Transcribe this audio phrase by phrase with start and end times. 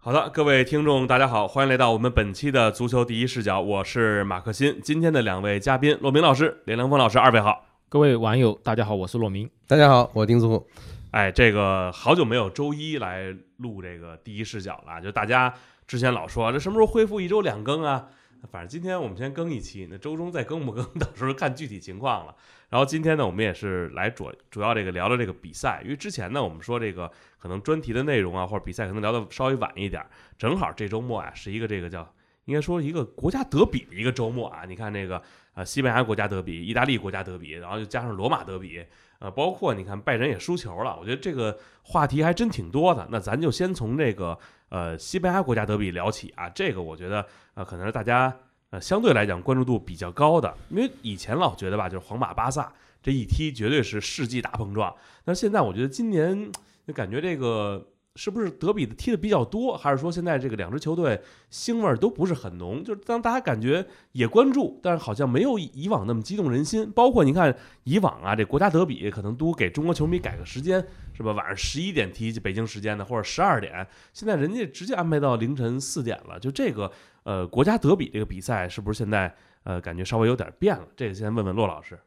[0.00, 4.80] 好的，各位听众，大家好，欢迎来到我们本期的足球第一视角，我是马克新。
[4.80, 7.66] 今天的两位嘉宾，骆明老师、连良峰老师，二位好。
[7.88, 9.50] 各位网友，大家好，我是骆明。
[9.66, 10.64] 大家好，我丁祖。
[11.10, 15.52] 哎，这个好久没有周一来录这个第一视角了，就大家
[15.88, 18.06] 之前老说这什么时候恢复一周两更啊？
[18.52, 22.32] 反正今天我们先更一期，那周中再更不更，到时候看具体情况了。
[22.68, 30.04] 然后今天呢，我们也是来主主要这个聊聊这个比赛，因为之前呢，我们说这个可能专题的内容啊，或者比赛可能聊的稍微晚一点，
[30.36, 32.06] 正好这周末啊是一个这个叫
[32.44, 34.64] 应该说一个国家德比的一个周末啊。
[34.66, 35.22] 你看这个
[35.54, 38.84] 呃西班牙国家德比、意大利国家德比，然后又加上罗马德比，
[39.18, 43.06] 呃，包括你看拜仁也输球了，我觉得这个话题还真挺多的。
[43.10, 48.34] 那咱就先从这个呃西班牙国家德比聊起啊，这个我觉得呃可能是大家。
[48.70, 52.70] 呃，相对来讲关注度比较高的，因为以前老觉得吧，就是皇马、巴萨
[53.02, 54.94] 这一踢绝对是世纪大碰撞。
[55.24, 56.52] 但是现在我觉得今年
[56.88, 57.86] 就感觉这个
[58.16, 61.20] 是不是德比的踢的比较多，还是说现在这个两支球队
[61.52, 62.82] 腥味儿都不是很浓？
[62.82, 66.90] 就是当大家感觉也关注，但是好像没有以往那么激动人心。
[66.92, 71.32] 包括你看以往啊，这国家德比可能都给中国球迷改个时间，是吧？
[71.32, 76.40] 晚上十一点踢北京时间的，或者十二点，现在人家直接安排到凌晨四点了。
[76.40, 76.90] 就这个。
[77.24, 80.88] 呃，国家德比这个比赛是不是现在呃感觉稍微有点变了？
[80.96, 81.98] 这个先问问骆老师。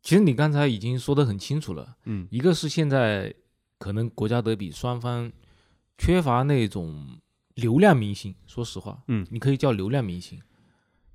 [0.00, 3.34] 其实你刚才已经说得很清楚了，嗯，一个是现在
[3.82, 5.30] 可能国家德比双方
[5.98, 7.18] 缺乏那种
[7.56, 10.40] 流量明星，说实话，嗯，你可以叫流量明星。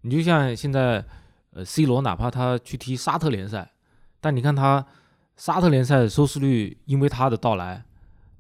[0.02, 1.06] 你就像现在
[1.52, 3.72] 呃，C 罗哪怕他去踢沙特联赛，
[4.20, 4.86] 但你看他
[5.38, 7.86] 沙特联赛收视率，因为他的到来，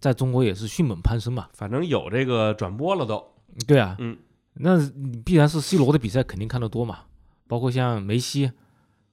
[0.02, 1.48] 在中国也是迅猛攀升嘛。
[1.53, 3.25] 反正有这个转播了都。
[3.66, 4.17] 对啊，嗯。
[4.55, 4.78] 那
[5.23, 7.05] 必然是 C 罗的比赛肯定看得多嘛，
[7.48, 8.52] 包括像梅西，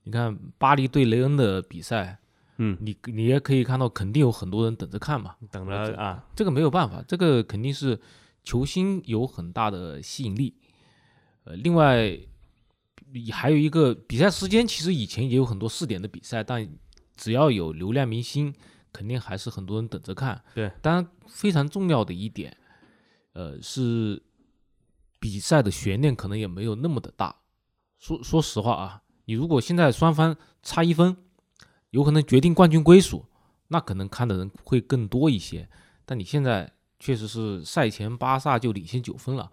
[0.03, 2.19] 你看巴黎对雷恩的比赛，
[2.57, 8.01] 嗯，你你也可以看到，肯定有很多人等着看嘛，等着啊，这个没有办法，这个肯定是
[8.43, 10.55] 球星有很大的吸引力。
[11.45, 12.19] 呃，另外
[13.33, 16.69] 还有一个比赛时间，其实以前也有很多四点的比赛，但
[17.17, 18.55] 只要有流量明星，
[18.93, 20.43] 肯定还是很多人等着看。
[20.55, 22.57] 对，当然非常重要的一点，
[23.33, 24.23] 呃是。
[25.21, 27.35] 比赛的悬念可能也没有那么的大，
[27.99, 31.17] 说说实话啊，你如果现在双方差一分，
[31.95, 33.25] 有可能决定冠军归属，
[33.69, 35.69] 那可能看的人会更多一些。
[36.05, 36.69] 但你现在
[36.99, 39.49] 确实是赛前巴萨就领先九分了，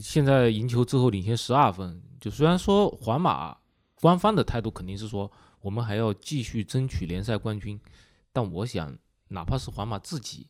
[0.00, 2.02] 现在赢球之后领先十二分。
[2.20, 3.56] 就虽然说皇马
[4.00, 7.80] 官方的态度肯定是说我们还要继续争取联赛冠军，
[8.32, 8.92] 但我想
[9.28, 10.48] 哪怕是皇马自己。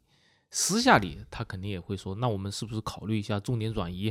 [0.49, 4.11] 私下里他肯定也会说，那我们是不是考虑一下重点转移，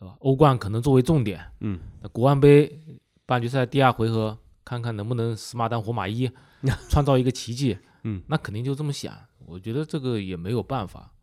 [0.00, 2.78] 呃，欧冠可能作为重点，嗯，那国安杯
[3.24, 4.36] 半决赛第二回合，
[4.68, 6.30] 看看能不能死马当活马医，
[6.90, 9.16] 创造一个奇迹，嗯，那肯定就这么想。
[9.46, 11.14] 我觉得这个也没有办法，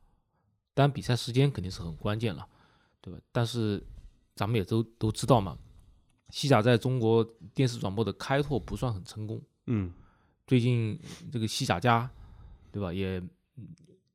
[0.73, 2.47] 当然比赛时间肯定是很关键了，
[3.01, 3.19] 对吧？
[3.31, 3.85] 但是
[4.35, 5.57] 咱们也都都知道嘛，
[6.29, 7.23] 西甲在中国
[7.53, 9.93] 电视转播的开拓不算很成功，嗯，
[10.47, 10.99] 最近
[11.31, 12.09] 这个西甲加，
[12.71, 12.91] 对吧？
[12.91, 13.21] 也。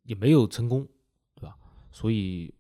[0.05, 0.85] 也没有成功，
[1.37, 1.57] 对吧？
[1.93, 2.53] 所以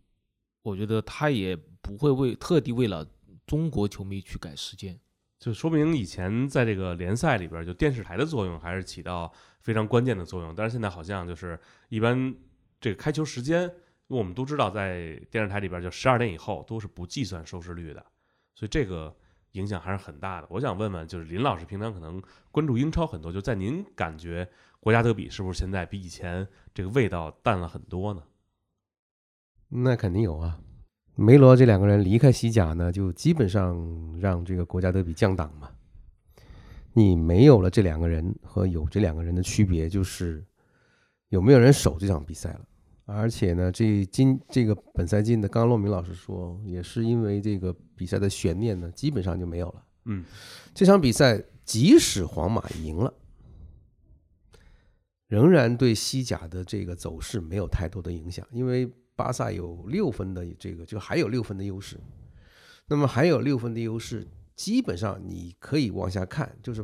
[0.62, 3.04] 我觉得他也不会为特地为了
[3.44, 4.96] 中国球迷去改时间，
[5.40, 10.54] 就说明以前在这个联赛里边，就电视台的作用还是起到非常关键的作用。
[10.54, 11.58] 但是现在好像就是
[11.88, 12.32] 一般
[12.78, 13.68] 这个开球时间，因
[14.08, 18.04] 为我们都知道在电视台里边就十二点以后都是不计算收视率的，
[18.54, 19.16] 所以这个
[19.52, 20.46] 影响还是很大的。
[20.50, 22.22] 我想问问，就是林老师平常可能
[22.52, 24.48] 关注英超很多，就在您感觉。
[24.78, 28.22] 国家德比是不是现在比以前这个味道淡了很多呢？
[29.68, 30.58] 那肯定有啊，
[31.20, 35.68] 梅罗这两个人离开西甲呢，就基本上让这个国家德比降档嘛。
[36.94, 40.42] 你没有了这两个人和有这两个人的区别，就是
[41.28, 42.60] 有没有人守这场比赛了。
[43.04, 49.84] 而且呢，这今这个本赛季的，刚刚骆明老师说，也是因为这个比赛的悬念呢，基本上就没有了。
[50.06, 50.24] 嗯，
[50.72, 53.12] 这场比赛即使皇马赢了。
[55.28, 58.90] 仍然对西甲的这个走势没有太多的影响，因为
[59.20, 62.00] 巴萨有六分的这个，就还有六分的优势。
[62.86, 64.26] 那么还有六分的优势，
[64.56, 66.82] 基本上你可以往下看，就是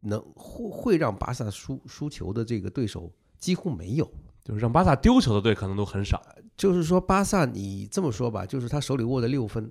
[0.00, 4.08] 能会会让巴萨输输球的这个对手几乎没有，
[4.44, 6.22] 就是让巴萨丢球的队可能都很少。
[6.56, 9.68] 就是说巴萨，你这么说吧，就是他手里握着六分，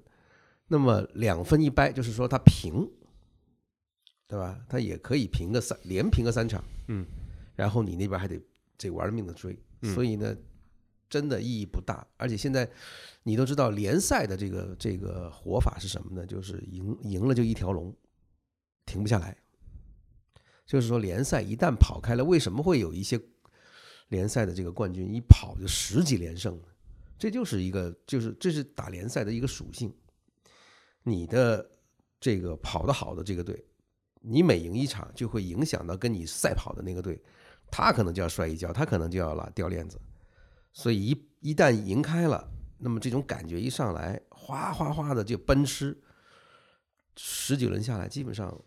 [0.68, 2.86] 那么两分一掰，就是说他平，
[4.28, 4.60] 对吧？
[4.68, 7.06] 他也可以平个三，连平个三场，嗯。
[7.56, 8.38] 然后你那边还得
[8.78, 9.58] 这玩命的追，
[9.94, 10.36] 所以呢，
[11.10, 12.06] 真的意义不大。
[12.18, 12.70] 而且现在
[13.24, 16.26] 你都知道联赛的这个这个活法是什么呢？
[16.26, 17.96] 就是赢赢了就一条龙，
[18.86, 19.36] 停不下来。
[20.66, 23.20] 就是说联赛一旦跑开了，为什么会有一些
[24.08, 26.68] 联赛的这个冠军一跑就十几连胜呢？
[27.18, 29.94] 这就是一个，就是这是打联赛的一个属性。
[31.04, 31.70] 你的
[32.20, 33.64] 这个跑得好的这个队，
[34.22, 37.22] 你每赢一场就会影响到跟你赛跑的那个队，
[37.72, 40.00] 他可能就要摔一跤，他可能就要拉掉链子。
[40.76, 45.98] 所以一一旦赢开了，那么这种感觉一上来，哗哗哗的就奔驰，
[47.16, 48.62] 十几轮下来，基本上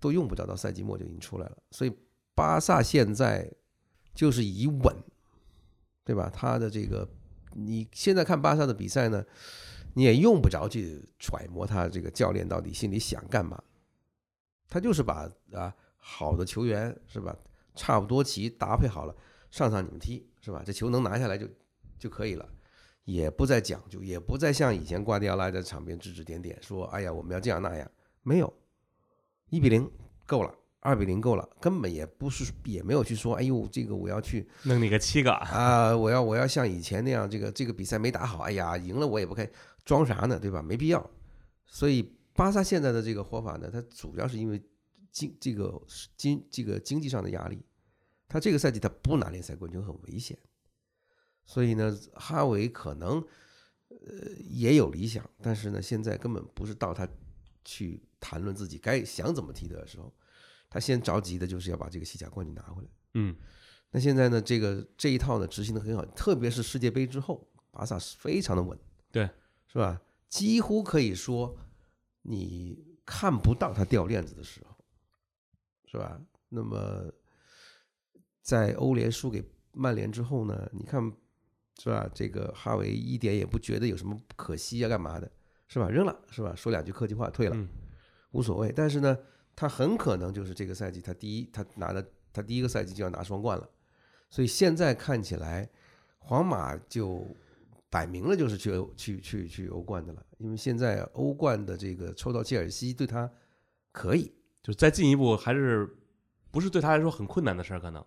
[0.00, 1.56] 都用不着到赛季末就已经出来了。
[1.70, 1.96] 所以
[2.34, 3.48] 巴萨现在
[4.14, 4.94] 就是以稳，
[6.04, 6.28] 对吧？
[6.28, 7.08] 他的这个
[7.54, 9.24] 你现在看巴萨的比赛呢，
[9.94, 13.62] 你也用不着去揣摩他这个教练到底心里想干嘛，
[14.68, 17.36] 他就是把啊好的球员是吧，
[17.76, 19.14] 差不多齐搭配好了，
[19.50, 20.62] 上上你们踢是吧？
[20.64, 21.46] 这球能拿下来就
[21.98, 22.48] 就可以了。
[23.04, 27.90] 也不再讲究，也不再像以前瓜迪奥拉在场边指指点点，说：“哎呀，我们要这样那样。”
[28.22, 28.52] 没有，
[29.48, 29.90] 一比零
[30.26, 39.48] 够了，二比零够了，根本也不是，也没有去说：“哎呦，这个我要去弄你个七个，啊，我要我要像以前那样，这个这个比赛没打好，哎呀，赢了我也不开，
[39.86, 40.38] 装啥呢？
[40.38, 40.60] 对吧？
[40.60, 41.10] 没必要。
[41.64, 44.62] 所以巴萨现在的这个活法呢，它主要是因为
[45.10, 45.80] 经这个
[46.14, 47.64] 经这个经济上的压力，
[48.28, 50.38] 他这个赛季他不拿联赛冠军很危险。
[51.44, 53.18] 所以呢，哈维可能
[53.88, 57.08] 呃也有理想，但是呢，现在根本不是到他
[57.64, 60.12] 去谈论自己该想怎么踢的时候，
[60.68, 62.88] 他先着急的就是要把这个西甲冠军拿回来。
[63.14, 63.34] 嗯，
[63.90, 68.78] 那现在呢，这个这一套呢执行的很好，特别是世界杯之后，巴萨是非常的稳，
[69.10, 69.28] 对，
[69.66, 70.02] 是吧？
[70.28, 71.56] 几乎可以说
[72.20, 74.76] 你看不到他掉链子的时候，
[75.86, 76.20] 是吧？
[76.50, 77.10] 那么
[78.42, 81.12] 在欧联输给曼联之后呢，你看。
[81.80, 82.10] 是吧？
[82.12, 85.30] 这个哈维一点也不觉得有什么可惜啊，干嘛的？
[85.68, 85.88] 是吧？
[85.88, 86.52] 扔了是吧？
[86.56, 87.56] 说两句客气话退了，
[88.32, 88.72] 无所谓。
[88.74, 89.16] 但是呢，
[89.54, 93.70] 他很可能就是这个赛季他第一，他拿的他第一个赛季就要拿双冠了。
[94.28, 95.70] 所以现在看起来，
[96.18, 97.24] 皇马就
[97.88, 100.26] 摆明了就是去去去去欧冠的了。
[100.38, 103.30] 因为现在欧冠的这个抽到切尔西对他
[103.92, 104.32] 可以，
[104.64, 105.88] 就再进一步还是
[106.50, 107.78] 不是对他来说很困难的事儿？
[107.78, 108.04] 可能。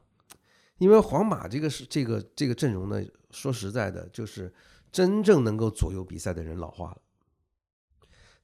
[0.82, 3.00] 因为皇马这个是这个这个阵容呢，
[3.30, 4.52] 说实在的，就是
[4.92, 6.98] 真正能够左右比赛的人老化了。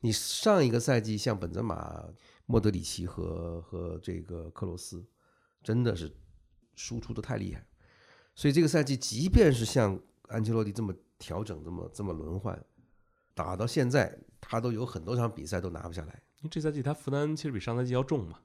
[0.02, 2.06] 你上一个赛季像本泽马、
[2.46, 5.04] 莫德里奇和和这个克罗斯，
[5.64, 6.16] 真的是
[6.76, 7.66] 输出的太厉害。
[8.36, 12.64] 所以这个赛季，即便是像安切洛蒂这么调整、这么这么轮换，
[13.34, 16.22] 打到现在，他都有很多场比赛都拿不下来。
[16.38, 18.40] 因为这赛季他负担其实比上赛季要重嘛。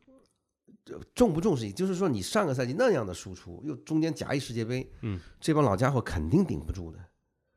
[1.15, 1.73] 重不重视？
[1.73, 6.99] 就是说，你上个赛季那样的输出，又中间夹一世界杯，嗯，这帮老家伙肯定顶不住的，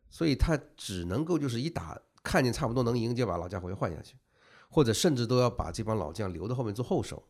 [0.09, 4.15] 所以他只能够就是一打，看见差不多能赢，就把老家伙又换下去，
[4.69, 7.27] 或者甚至都要把这帮老将留到后面做后手，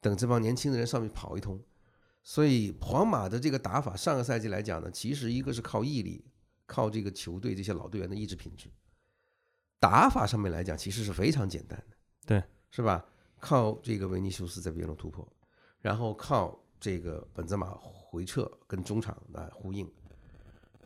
[0.00, 1.58] 等这帮年轻的人上面跑一通。
[2.22, 6.22] 所以皇马的这个打法，上个赛季来讲呢，其实一个是靠毅力，
[6.66, 8.68] 靠这个球队这些老队员的意志品质，
[9.80, 11.96] 打法上面来讲其实是非常简单的，
[12.26, 13.06] 对，是吧？
[13.40, 15.26] 靠这个维尼修斯在边路突破，
[15.80, 19.88] 然后靠这个本泽马回撤跟中场来呼应，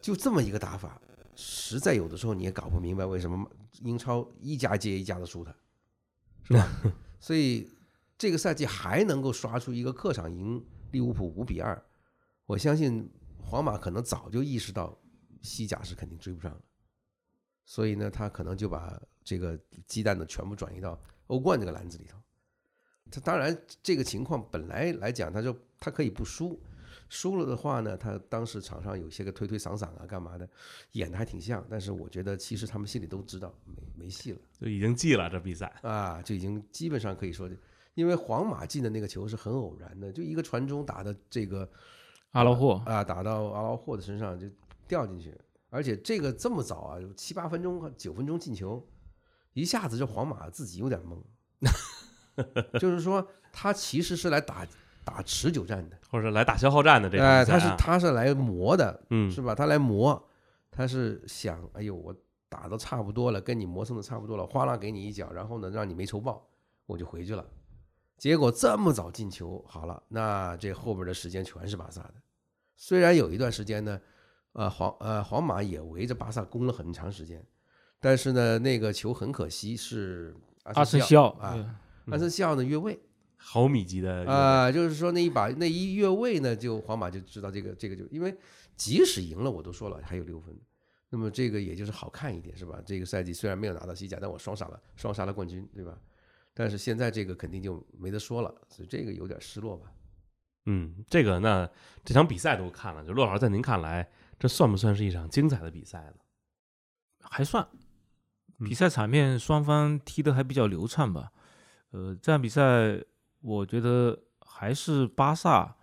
[0.01, 1.01] 就这么一个打法，
[1.35, 3.51] 实在有的时候你也搞不明白为什么
[3.81, 5.55] 英超一家接一家的输他，
[6.45, 6.69] 是吧？
[7.21, 7.71] 所以
[8.19, 11.83] 这个赛季还能够刷出一个客场赢利物浦五比二，
[12.47, 14.97] 我相信皇马可能早就意识到
[15.41, 16.61] 西甲是肯定追不上了，
[17.65, 22.22] 所以呢，他可能就把这个鸡蛋呢全部转移到欧冠这个篮子里头。
[23.13, 26.59] 他当然，这个情况本来来讲，他就他可以不输，
[27.11, 30.49] 输了的话呢，他当时场上有些个推推搡搡啊，干嘛的，
[30.93, 31.63] 演的还挺像。
[31.69, 37.51] 但是我觉得，其实他们心里都知道没没戏了，就已经记了这比赛啊，就已经基本上可以说，
[37.93, 41.69] 因为皇马进的那个球是很偶然的，就一个传中打的这个
[42.31, 44.49] 阿劳霍啊，打到阿劳霍的身上就
[44.89, 45.39] 掉进去，
[45.69, 48.83] 而且这个这么早啊，有七八分钟、九分钟进球，
[49.53, 51.21] 一下子就皇马自己有点懵。
[52.81, 54.67] 就是说，他其实是来打
[55.05, 57.11] 打持久战的，或者来打消耗战的。
[57.11, 59.55] 这哎，他是他是来磨的，嗯，是吧？
[59.55, 60.23] 他来磨，
[60.71, 62.15] 他是想，哎呦，我
[62.49, 66.47] 打的差不多了，跟你磨蹭的差不多了，哗啦给你一脚，然后呢，让你没仇报，
[66.87, 67.45] 我就回去了。
[68.17, 72.15] 结果这么早进球，好了，那这后边的时间全是巴萨的。
[72.77, 74.01] 虽然有一段时间呢，
[74.53, 77.45] 呃，皇呃皇马也围着巴萨攻了很长时间，
[78.01, 81.57] 但是呢，那个球很可惜是阿森西奥啊。
[82.07, 82.99] 安森西奥的越位，
[83.37, 88.37] 毫米级的啊，就是说那一把那一越位呢，就皇马就知道这个这个就因为
[88.77, 90.55] 即使赢了，我都说了还有六分，
[91.11, 92.81] 那么这个也就是好看一点是吧？
[92.85, 95.99] 这个赛季虽然没有拿到西甲，但我双杀了双杀了冠军，对吧？
[96.55, 99.91] 但是现在这个肯定就没得说了，所以这个有点失落吧。
[100.67, 101.69] 嗯，这个那
[102.05, 106.15] 这场比赛都看了，就骆老师在您看来，这算不算是一场精彩的比赛呢？
[107.23, 107.67] 还算，
[108.59, 111.33] 嗯比赛场面双方踢得还比较流畅吧。
[111.93, 113.01] 呃，这场比赛
[113.41, 115.75] 我觉得还是巴萨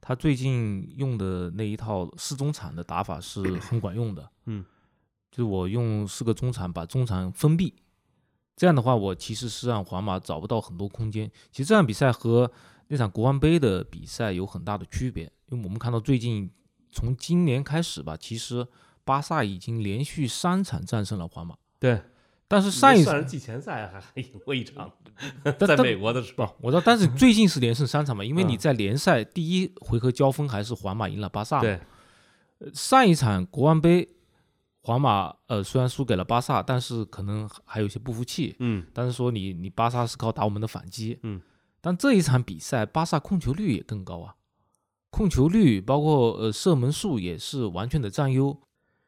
[0.00, 4.30] 他最近用的那一套四中场的打法是很管用的。
[4.46, 4.64] 嗯，
[5.30, 7.74] 就是我用四个中场把中场封闭，
[8.56, 11.30] 这样的话我其实是让皇马找不到很多空间。
[11.50, 12.50] 其实这场比赛和
[12.86, 16.50] 那场国王杯的比赛有很大的区别，因为我们看到最近
[16.90, 18.66] 从今年开始吧，其实
[19.04, 21.54] 巴萨已经连续三场战胜了皇马。
[21.78, 22.00] 对，
[22.48, 24.90] 但是上一算是季前赛还还赢过一场，
[25.58, 31.60] 但在美国的时候，我知道，但是最近是连胜三场嘛，因为你嗯在联赛第一回合交锋还是皇马赢了巴萨。
[31.60, 31.78] 对，
[32.60, 34.08] 呃上一场国王杯，
[34.80, 38.86] 皇马呃虽然输给了巴萨，但是可能还有一些不服气，嗯。
[38.94, 41.40] 但是说你你巴萨是靠打我们的反击，嗯，
[41.82, 44.34] 但这一场比赛巴萨控球率也更高啊，
[45.10, 48.58] 控球率包括呃射门数也是完全的占优，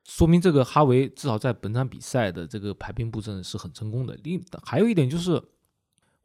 [0.05, 4.19] 说明这个哈维至少在本场比赛的这个排兵布阵是很成功的。
[4.23, 5.43] 另还有一点就是，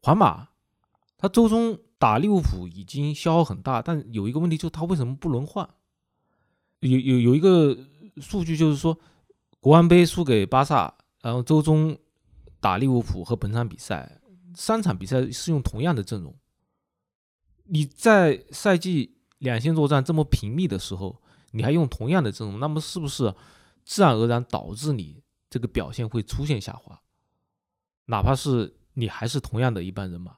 [0.01, 0.49] 皇马
[1.17, 5.69] 他周中打利物浦已经消耗很大，但有一个问题就是他为什么不轮换？
[6.79, 7.77] 有有有一个
[8.17, 8.97] 数据就是说，
[9.59, 11.97] 国安杯输给巴萨，然后周中
[12.59, 14.19] 打利物浦和本场比赛
[14.55, 16.35] 三场比赛是用同样的阵容。
[17.65, 23.33] 你在赛季两线作战这么频密的时候，你还用同样的阵容，那么是不是
[23.85, 27.01] 自然而然导致你这个表现会出现下滑？
[28.07, 30.37] 哪怕是你还是同样的一班人马，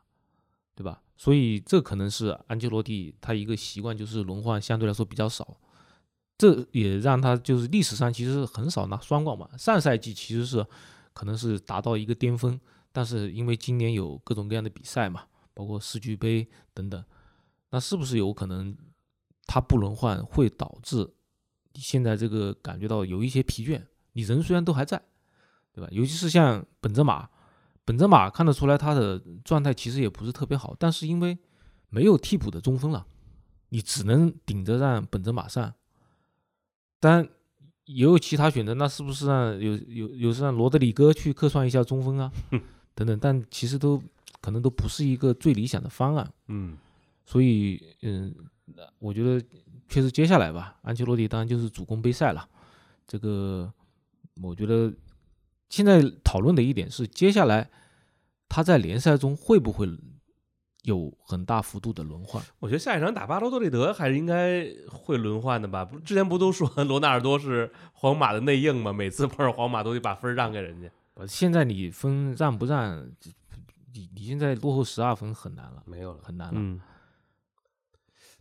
[0.75, 1.01] 对吧？
[1.15, 5.57] 所以这可能是安切洛蒂他一个习惯，就是轮换相对来说比较少，
[6.37, 9.49] 这也让他就是历史上其实很少拿双冠嘛。
[9.57, 10.63] 上赛季其实是
[11.13, 12.59] 可能是达到一个巅峰，
[12.91, 17.03] 但是因为今年有各种各样的比赛嘛，包括世俱杯等等，
[17.71, 18.77] 那是不是有可能
[19.47, 21.15] 他不轮换会导致
[21.79, 23.81] 现在这个感觉到有一些疲倦？
[24.13, 25.01] 你人虽然都还在，
[25.71, 25.87] 对吧？
[25.91, 27.29] 尤其是像本泽马，
[27.85, 31.37] 本泽马看得出来他的状态其实也不是特别好，但是因为
[31.89, 33.05] 没有替补的中锋了，
[33.69, 35.73] 你只能顶着让本泽马上。
[36.99, 37.29] 当然
[37.85, 42.31] 也有其他选择，那是不是让有有有是让罗德里戈去客串一下中锋啊？
[42.95, 44.01] 等等，但其实都
[44.41, 46.33] 可能都不是一个最理想的方案。
[46.47, 46.77] 嗯
[47.23, 48.33] 所以，嗯，
[48.99, 49.45] 我觉得
[49.87, 52.47] 确实接下来吧，安切洛蒂当然就是主攻杯赛了。
[53.07, 53.71] 这个，
[54.41, 54.93] 我觉得
[55.69, 57.69] 现在讨论的一点是，接下来
[58.49, 59.87] 他在联赛中会不会
[60.83, 62.43] 有很大幅度的轮换？
[62.59, 65.83] 我觉得下一场打巴罗多利德还是应该会轮换的吧？
[65.85, 68.91] 不，之前不都说罗纳尔多是皇马的内应吗？
[68.93, 70.89] 每次碰上皇马都得把分让给人家。
[71.15, 73.09] 呃现在你分让不让，
[73.93, 76.19] 你你现在落后十二分很难了，没有了。
[76.21, 76.53] 很难了。
[76.55, 76.79] 嗯，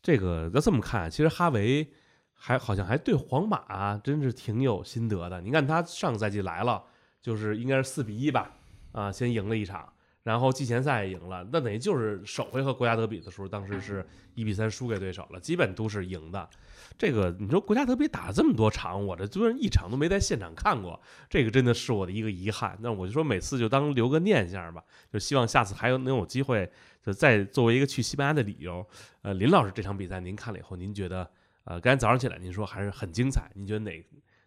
[0.06, 1.84] 这个要这么看，其实哈维
[2.32, 5.40] 还好像还对皇马、真是挺有心得的。
[5.40, 6.80] 你看他上个赛季来了，
[7.20, 8.52] 就是应该是四比一吧，
[8.92, 16.48] 啊，先赢了一场，然后季前赛也赢了，那等于就是首回合国家德比的时候，当时是一比三输给对手了，基本都是赢的。
[16.96, 22.78] 这个你说国家德比打了这么多场，我这居然一场都没在现场看过，这个真的是我的一个遗憾。
[22.80, 26.70] 那我就说每次就当留个念想吧，就希望下次还有能有机会，
[27.06, 28.84] 就再作为一个去西班牙的理由。
[29.22, 31.30] 呃，林老师这场比赛您看了以后，您觉得
[31.62, 34.04] 呃，刚才早上起来您说还是很精彩，您觉得哪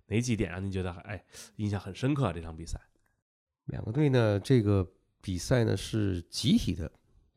[0.07, 1.23] 哪几点让您觉得哎
[1.55, 2.33] 印象很深刻啊？
[2.33, 2.77] 这场比赛，
[3.67, 4.85] 两个队呢，这个
[5.21, 6.91] 比赛呢是集体的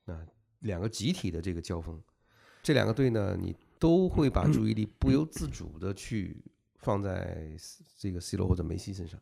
[0.07, 0.27] 啊，
[0.59, 2.03] 两个集体的这个交锋。
[2.61, 6.43] 这两个队呢，你都会把注意力不由自主的去
[6.79, 7.57] 放在
[7.97, 9.21] 这个 C 罗或者梅西身上，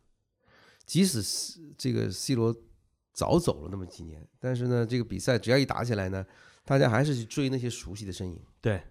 [0.85, 2.55] 即使是这个 C 罗
[3.13, 6.25] 早走了那么几年，但是呢，这个比赛只要一打起来呢，
[6.65, 8.39] 大家还是去追那些熟悉的身影。
[8.61, 8.81] 对，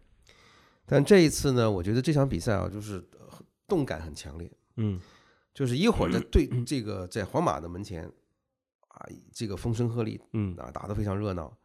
[0.86, 5.00] 但这一次呢，我觉得这场比赛啊，就是呃动感很强烈，嗯
[5.52, 8.04] 就是一会儿在 对这个在皇马的门前
[8.88, 11.56] 啊，这个风声鹤唳嗯啊，打得非常热闹。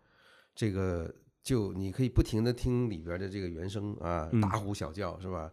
[0.55, 5.51] 这个就你可以不停的听里边的这个原声啊嗯，大呼小叫是吧？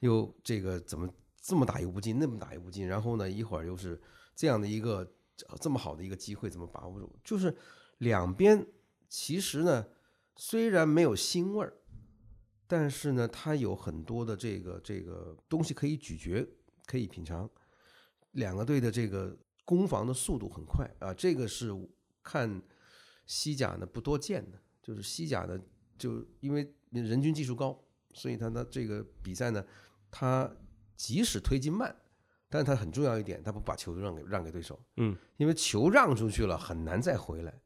[0.00, 1.08] 又这个怎么
[1.40, 4.00] 这么打又不进，那么打又不进，然后呢，一会儿又是
[4.34, 5.06] 这样的一个呃
[5.60, 7.10] 这么好的一个机会，怎么把握住？
[7.22, 7.56] 就是
[7.98, 8.66] 两边
[9.08, 9.86] 其实呢，
[10.36, 11.74] 虽然没有腥味儿，
[12.66, 16.46] 但是呢，它有很多的这个这个东西可以咀嚼，
[16.86, 17.48] 可以品尝。
[18.32, 21.70] 两个队的这个攻防的速度很快啊，这个是
[22.22, 22.62] 看
[23.26, 25.58] 西甲呢不多见的，就是西甲呢，
[25.96, 29.64] 就因为人均技术高，所以他的这个比赛呢，
[30.10, 30.54] 他
[30.94, 31.94] 即使推进慢，
[32.48, 37.60] 但他很重要一点，他不把球让给让给对手，嗯，因为球让出去了很难再回来，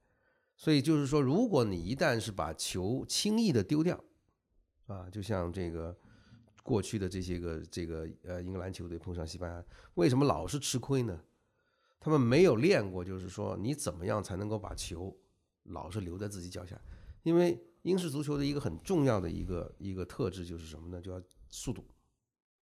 [0.56, 4.02] 所以就是说，如果你一旦是把球轻易的丢掉，
[4.86, 5.96] 啊，就像这个
[6.62, 11.20] 过去的这些个这个呃英格兰球队碰上西班牙，为什么老是吃亏呢？
[12.00, 15.16] 他们没有练过，就是说你怎么样才能够把球
[15.64, 16.76] 老是留在自己脚下？
[17.22, 21.00] 因为英式足球的一个很重要的一个一个特质就是什么呢？
[21.00, 21.84] 就要速度，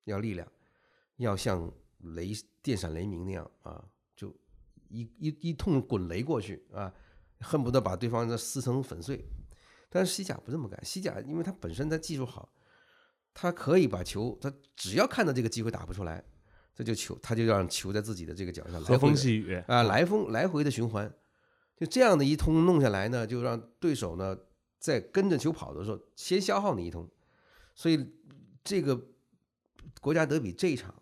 [0.04, 0.46] 要力量，
[1.16, 1.68] 要像
[2.14, 2.32] 雷
[2.62, 3.84] 电闪雷鸣那样啊，
[4.14, 4.28] 就
[4.88, 6.92] 一一一通滚雷过去啊，
[7.40, 9.24] 恨不得把对方的撕成粉碎。
[9.88, 12.52] 但是西甲不这么干，西甲因为他本身他技术好，
[13.32, 16.24] 他可以把球，他只要看到这个机会打不出来，
[16.74, 21.12] 这就球他就让球在自己的这个脚下来和风细雨啊，来风来回的循环，
[21.76, 24.36] 就这样的一通弄下来呢，就让对手呢
[24.80, 27.08] 在跟着球跑的时候先消耗你一通，
[27.76, 28.12] 所以
[28.64, 29.00] 这个
[30.00, 30.92] 国家德比这一场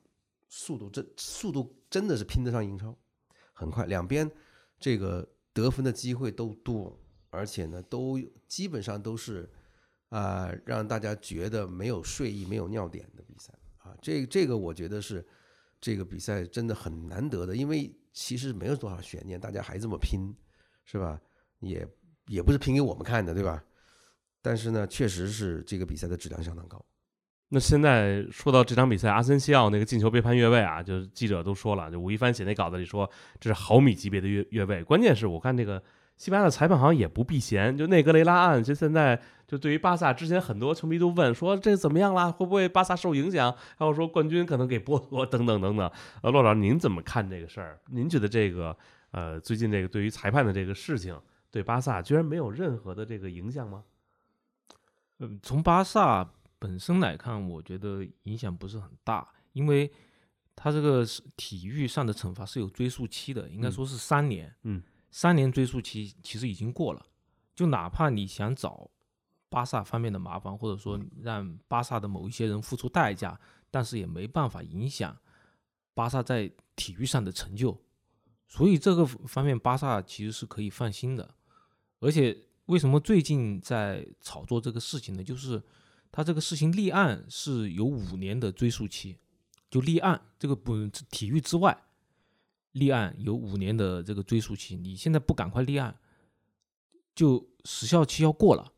[0.52, 2.94] 速度真速度真的是拼得上英超，
[3.54, 4.30] 很快两边
[4.78, 6.94] 这个得分的机会都多，
[7.30, 9.50] 而且呢都基本上都是
[10.10, 15.26] 啊、让大家觉得没有睡意、没有尿点的比赛啊，这这个我觉得是。
[15.84, 20.32] 这个比赛真的很难得的，因为其实没有多少悬念，大家还这么拼，
[20.84, 21.20] 是吧？
[21.58, 21.84] 也
[22.28, 23.64] 也不是拼给我们看的，对吧？
[24.40, 26.80] 但是呢，确实是这个比赛的质量相当高。
[27.54, 34.82] 那现在说到这场比赛，阿森西奥那个进球被判越位啊，就是记者都说了，就吴亦凡写那稿子里说这是毫米级别的越越位。
[34.82, 35.82] 关键是我看这个
[36.16, 45.90] 西班牙的裁判好像也不避嫌，就内格雷拉案，就现在就对于巴萨之前很多球迷都问说这怎么样啦，会不会巴萨受影响，还有说冠军可能给剥夺 等等等等。
[46.22, 47.78] 呃，骆老师您怎么看这个事儿？
[47.90, 48.74] 您觉得这个
[49.10, 51.14] 呃最近这个对于裁判的这个事情，
[51.50, 53.82] 对巴萨居然没有任何的这个影响吗？
[55.18, 56.26] 嗯，从巴萨
[56.62, 59.92] 本身来看，我觉得影响不是很大，因为
[60.54, 64.54] 他这个是体育上的惩罚是有追溯期的，应该嗯说是三年。
[64.62, 67.04] 嗯，三年追溯期其实已经过了，
[67.52, 68.88] 就哪怕你想找
[69.48, 75.18] 巴萨方面的麻烦，或者说让巴萨的某一些人付出代价，但是也没办法影响
[75.94, 77.76] 巴萨在体育上的成就。
[78.46, 81.34] 所以这个方面，巴萨其实是可以放心的。
[81.98, 85.24] 而且为什么最近在炒作这个事情呢？
[85.24, 85.60] 就是
[86.12, 89.16] 他这个事情立案是有五年的追诉期，
[89.70, 91.84] 就立案这个不体育之外，
[92.72, 95.98] 立案有五年的这个追诉期，你现在不赶快立案，
[97.14, 98.72] 就时效期要过了。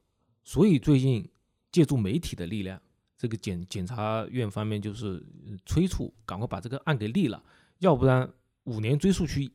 [0.44, 1.28] 所以最近
[1.72, 2.80] 借助媒体的力量，
[3.16, 5.26] 这个检检察院方面就是
[5.66, 7.42] 催促赶快把这个案给立了，
[7.80, 8.32] 要不然
[8.64, 9.50] 五年追诉期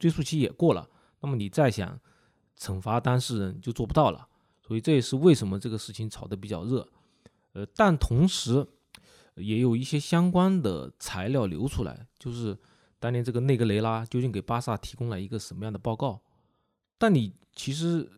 [0.00, 0.90] 追诉期也过了，
[1.20, 2.00] 那么你再想
[2.58, 4.26] 惩罚当事人就做不到了。
[4.66, 6.88] 所以这也是为什么这个事情炒得比较热。
[7.52, 8.66] 呃，但同时
[9.36, 12.56] 也有一些相关的材料流出来，就是
[12.98, 16.20] 当年这个内格雷拉究竟给巴萨提供了一个什么样的报告？
[16.98, 18.08] 但你其实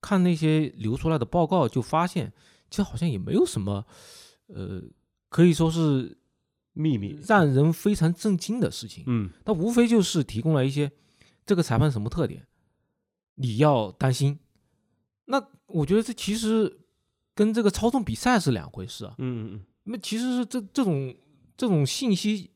[0.00, 2.32] 看那些流出来的报告，就发现
[2.70, 3.84] 其实好像也没有什么，
[4.46, 4.82] 呃，
[5.28, 6.18] 可以说是
[6.72, 9.04] 秘密，让人非常震惊的事情。
[9.06, 10.90] 嗯它无非就是提供了一些
[11.44, 12.46] 这个裁判什么特点，
[13.34, 14.38] 你要担心。
[15.26, 16.79] 那我觉得这其实
[17.34, 19.14] 跟这个操纵比赛是两回事啊。
[19.18, 21.14] 嗯嗯那其实是这这种
[21.56, 22.50] 这种信息，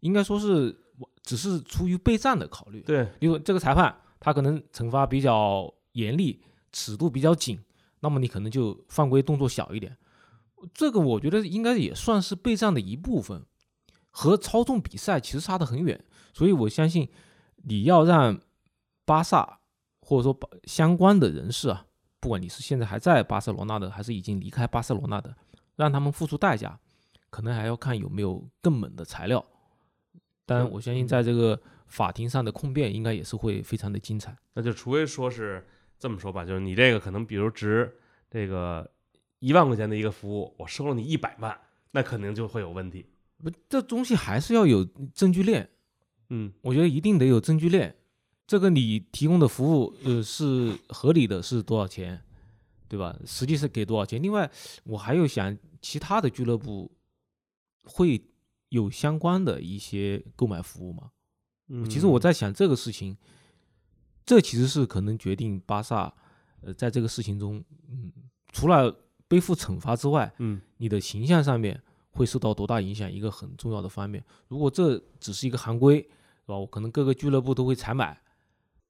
[0.00, 0.76] 应该说是
[1.22, 2.84] 只是出于备战的考虑嗯，。
[2.86, 7.58] 对，比如这个裁判他可能惩罚比较严厉，尺度比较紧，
[8.00, 9.96] 那么你可能就犯规动作小一点。
[10.74, 13.44] 这个我觉得应该也算是备战的一部分，
[14.10, 16.04] 和操纵比赛其实差得很远。
[16.32, 17.08] 所以我相信
[17.64, 18.40] 你要让
[19.04, 19.60] 巴萨
[20.00, 21.86] 或者说巴相关的人士啊，
[22.20, 25.34] 不管你是现在还在巴塞罗那的，还是已经离开巴塞罗那的，
[25.76, 26.78] 让他们付出代价，
[27.30, 29.44] 可能还要看有没有更猛的材料。
[30.44, 34.36] 当然，我相信在这个法庭上的控辩应该也是会非常的精彩。
[34.52, 35.66] 那就除非说是
[35.98, 37.90] 这么说吧，就是你这个可能比如值
[38.30, 38.90] 这个
[39.38, 41.56] 一万块钱的一个服务，我收了你一百万，
[41.92, 43.06] 那肯定就会有问题。
[43.42, 45.70] 不，这东西还是要有证据链，
[46.28, 47.96] 嗯我觉得一定得有证据链。
[48.50, 52.20] 这个你提供的服务，呃，是合理的，是多少钱，
[52.88, 53.16] 对吧？
[53.24, 54.20] 实际是给多少钱？
[54.20, 54.50] 另外，
[54.82, 56.90] 我还有想其他的俱乐部
[57.84, 58.20] 会
[58.70, 61.12] 有相关的一些购买服务吗？
[61.68, 63.16] 嗯，其实我在想这个事情，
[64.26, 66.12] 这其实是可能决定巴萨，
[66.62, 68.12] 呃，在这个事情中，嗯，
[68.50, 68.92] 除了
[69.28, 74.24] 背负惩罚之外，嗯你的形象上面会受到多大影响，一个很重要的方面。
[74.48, 76.58] 如果这只是一个行规，是吧？
[76.58, 78.20] 我可能各个俱乐部都会采买，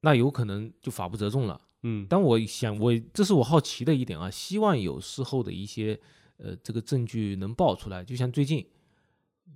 [0.00, 1.60] 那有可能就法不责众了。
[1.82, 5.98] 嗯但我想，我这是我好奇的一点啊，希望有事后的一些
[6.36, 8.04] 呃这个证据能爆出来。
[8.04, 8.66] 就像最近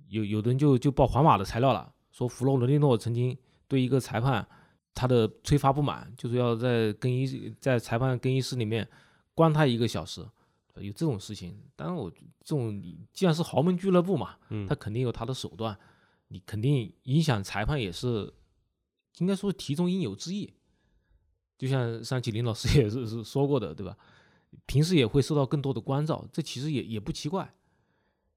[0.07, 4.47] 有有的人就就爆皇马的材料了，说弗洛伦蒂诺曾经对一个裁判
[4.93, 8.87] 他的吹罚不满，就是要在更衣在裁判更衣室里面
[9.35, 10.25] 关他一个小时，
[10.75, 11.55] 有这种事情。
[11.75, 15.77] 当然我这种你既然是豪门俱乐部嘛，嗯，他肯定有他的手段，
[16.29, 18.33] 你肯定影响裁判也是
[19.17, 20.53] 应该说题中应有之意。
[21.57, 23.97] 就像上期林老师 也是是说过的，对吧？
[24.65, 27.53] 平时也会受到更多的关照，这其实也也不奇怪。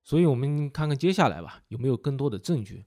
[0.03, 2.85] 所以我们看看接下来吧，有没有更多的证据？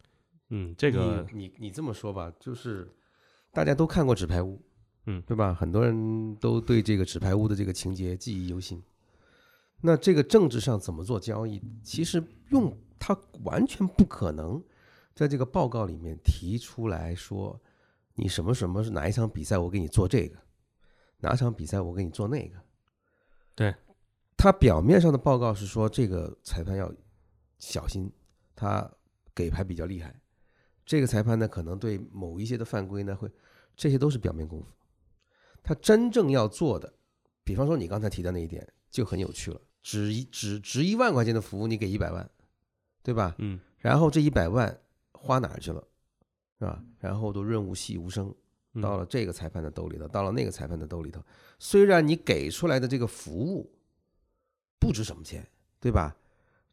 [0.49, 2.89] 嗯，这个你你你这么说吧，就是
[3.51, 4.55] 大家都看过《纸牌屋》，
[5.05, 5.53] 嗯对吧？
[5.53, 8.81] 很多人都对这个纸牌屋的这个情节记忆犹新。
[9.81, 11.61] 那这个政治上怎么做交易？
[11.83, 14.61] 其实用它完全不可能
[15.13, 17.59] 在这个报告里面提出来说，
[18.15, 20.37] 你什么什么是哪一场比赛我给你做这个，
[21.19, 22.57] 哪场比赛我给你做那个。
[23.55, 23.75] 对，
[24.37, 26.93] 他表面上的报告是说这个裁判要
[27.59, 28.11] 小心，
[28.55, 28.91] 他
[29.33, 30.13] 给牌比较厉害。
[30.85, 33.29] 这个裁判呢，可能对某一些的犯规呢，会
[33.75, 34.67] 这些都是表面功夫。
[35.63, 36.91] 他真正要做的，
[37.43, 39.61] 比方说你刚才提到那一点，就很有趣了。
[39.83, 42.29] 只一只值一万块钱的服务，你给一百万，
[43.03, 43.35] 对吧？
[43.39, 44.79] 嗯然后这一百万
[45.11, 45.83] 花哪儿去了，
[46.61, 46.83] 是吧？
[46.99, 48.31] 然后都润物细无声，
[48.73, 51.19] 嗯到了这个裁判的兜里头，到了那个裁判的兜里头。
[51.57, 53.73] 虽然你给出来的这个服务
[54.79, 56.15] 不值什么钱，对吧？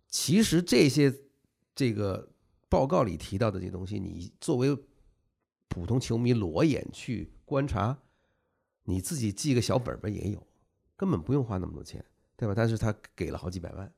[0.07, 1.11] 其实这些
[1.74, 2.29] 这个
[2.68, 4.77] 报告里提到的这些东西，你作为
[5.68, 7.98] 普通球迷裸眼去观察，
[8.85, 10.46] 你自己记个小本本也有，
[10.98, 12.05] 根本不用花那么多钱，
[12.37, 12.53] 对吧？
[12.55, 13.90] 但是他给了好几百万，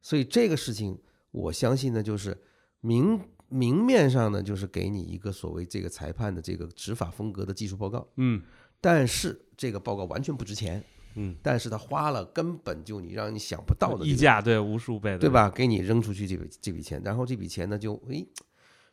[0.00, 0.96] 所以这个事情
[1.32, 2.40] 我相信呢，就是
[2.80, 8.42] 明明面上呢，就是给你一个所谓这个裁判的这个执法风格的技术报告，嗯。
[8.80, 15.30] 但是这个报告完全不值钱，嗯，但是他花了根本就你让你想不到的溢价对无数倍的，对？
[15.30, 15.48] 吧？
[15.48, 18.28] 给你扔出去这笔这笔钱，然后这笔钱呢就诶，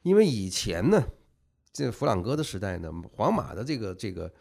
[0.04, 1.04] 因为以前呢，
[1.74, 4.34] 这弗朗哥的时代呢，皇马的这个这个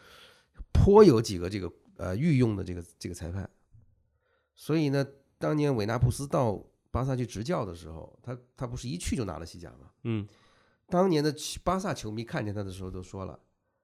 [0.72, 3.50] 颇有几个这个呃御用的这个这个裁判，
[4.54, 5.04] 所以呢，
[5.36, 9.90] 当年韦纳布斯到巴萨去执教的时候，他他不是一去就拿了西甲吗？
[10.04, 10.26] 嗯
[10.88, 13.38] 当年的巴萨球迷看见他的时候都说了，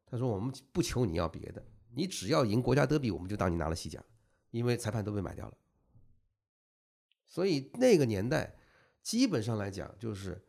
[0.05, 1.65] 他说我们不求你要别的，
[1.95, 4.03] 你只要赢国家德比，我们就当你拿了西甲，
[4.51, 5.57] 因为裁判都被买掉了。
[7.25, 8.57] 所以那个年代，
[9.03, 10.45] 基本上来讲就是，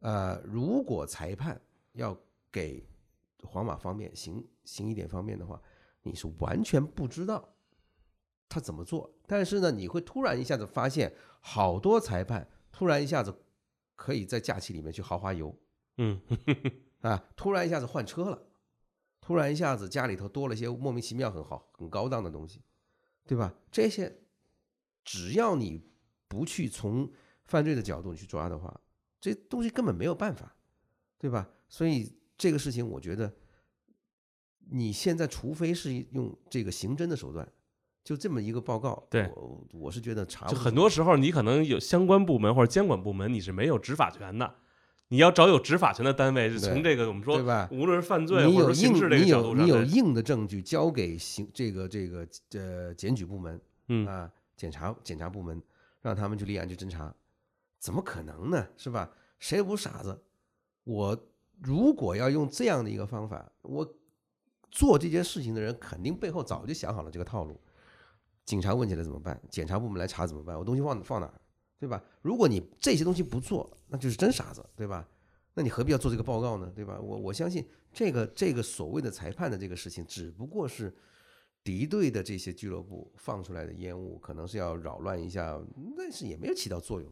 [0.00, 1.58] 呃，如果裁判
[1.92, 2.14] 要
[2.52, 2.86] 给
[3.42, 5.58] 皇马方面行行一点方便的话，
[6.02, 7.53] 你是完全不知道
[8.54, 13.34] 他怎么做，但是呢，你会突然一下子发现，好多裁判突然一下子
[13.96, 15.52] 可以在假期里面去豪华游，
[15.96, 16.20] 嗯。
[17.02, 18.46] 啊，突然一下子换车了，
[19.20, 22.62] 突然一下子家里头多了些莫名其妙很好、很高档的东西，
[23.26, 23.52] 对吧？
[23.72, 24.20] 这些
[25.04, 25.82] 只要你
[26.28, 27.10] 不去从
[27.42, 28.80] 犯罪的角度去抓的话，
[29.20, 30.54] 这东西根本没有办法，
[31.18, 31.50] 对吧？
[31.68, 33.34] 所以这个事情，我觉得
[34.70, 37.46] 你现在除非是用这个刑侦的手段，
[38.04, 44.54] 就这么一个报告，对我我是觉得查就很多时候你可能有相关部门或者监管部门你是没有执法权的，
[45.08, 47.66] 你要找有执法权的单位，是从这个我们说对吧？
[47.72, 55.62] 无论是犯罪或者硬事这个你有角度上的，你有硬的证据交给刑这个这个呃检举部门嗯啊检察检察部门，
[56.02, 57.14] 让他们去立案去侦查，
[57.78, 58.68] 怎么可能呢？
[58.76, 59.10] 是吧？
[59.38, 60.22] 谁也不是傻子。
[60.84, 61.18] 我
[61.62, 63.94] 如果要用这样的一个方法，我
[64.70, 67.58] 做这件事情的人肯定背后早就想好了这个套路。
[68.44, 69.40] 警察问起来怎么办？
[69.48, 70.58] 检察部门来查怎么办？
[70.58, 71.34] 我东西放放哪儿？
[71.80, 72.02] 对吧？
[72.22, 75.06] 如果你这些东西不做，那就是真傻子，对吧？
[75.54, 76.72] 那你何必要做这个报告呢？
[76.74, 76.98] 对吧？
[77.00, 80.94] 我我相信这个这个所谓的裁判的这个事情，只不过是
[81.62, 85.60] 敌对的这些俱乐部放出来的烟雾，可能是要扰乱一下，
[85.96, 87.10] 但是也没有起到作用。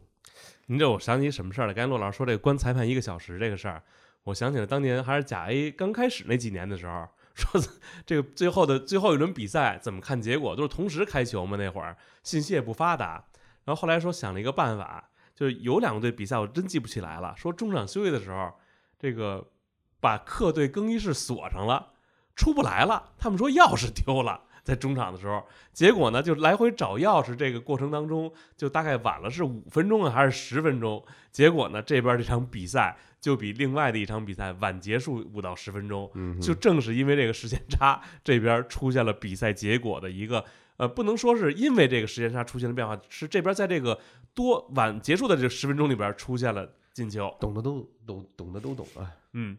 [0.67, 1.73] 您这我想起什么事儿了？
[1.73, 3.83] 刚才骆老师说这个关裁判一个小时这个事儿，
[4.23, 7.61] 我想起了当年还是甲 A 刚开始那几年的时候， 说
[8.05, 13.25] 这个最后的最后一轮比赛怎么看结果，都是同时开球嘛，那会儿信息也不发达。
[13.65, 18.53] 然后后来说想了一个办法，就是有两个队比赛我真记不起来了，说中场休息的时候，
[18.99, 19.49] 这个
[19.99, 21.93] 把客队更衣室锁上了，
[22.35, 23.13] 出不来了。
[23.17, 24.43] 他们说钥匙丢了。
[24.63, 31.03] 在中场的时候，结果呢，就来回找钥匙这个过程当中，就大概晚了是五分钟啊，还是十分钟？
[31.31, 36.09] 结果呢，这边这场比赛就比另外的一场比赛晚结束五到十分钟。
[36.13, 40.45] 嗯就正是因为这个时间差，这边出现了比赛结果的一个
[40.77, 43.99] 呃，不能说是因为这个时间差出现了变化，是这边在这个
[44.33, 47.35] 多晚结束的这十分钟里边出现了进球。
[47.37, 49.11] 懂的都懂，懂的都懂啊。
[49.33, 49.57] 嗯，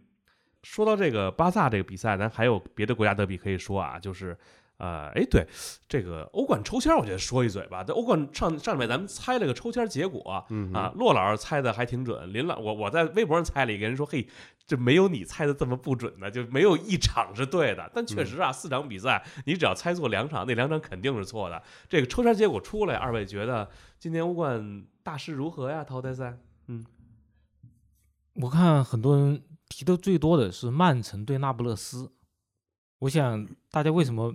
[0.62, 4.34] 说到这个巴萨这个比赛，咱还有别的国家德比可以说啊，就是。
[4.76, 5.46] 呃，哎，对，
[5.88, 7.84] 这个欧冠抽签，我觉得说一嘴吧。
[7.84, 14.28] 这欧冠上上礼拜咱们猜了个抽签结果，嗯啊，骆老师猜的还挺准，林老我我在微博上猜了一个人说，嘿，
[14.66, 17.88] 这没有你猜的这么不准的，就没有一场是对的。
[17.94, 21.62] 但确实啊，四场比赛你只要猜错两场，那两场肯定是错的。
[21.88, 25.84] 这个抽签结果出来，二位觉得今年欧冠大势如何呀？
[25.84, 26.38] 淘汰赛？
[26.66, 26.84] 嗯
[28.34, 32.10] 我看很多人提的最多的是曼城对那不勒斯。
[32.98, 34.34] 我想大家为什么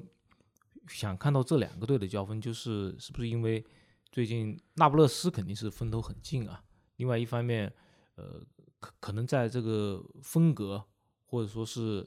[0.89, 3.63] 想看到这两个队的交锋，就是是不是因为
[4.12, 6.63] 最近那不勒斯肯定是风头很劲啊？
[6.97, 7.71] 另外一方面，
[8.15, 8.41] 呃，
[8.80, 10.84] 可可能在这个风格
[11.25, 12.06] 或者说是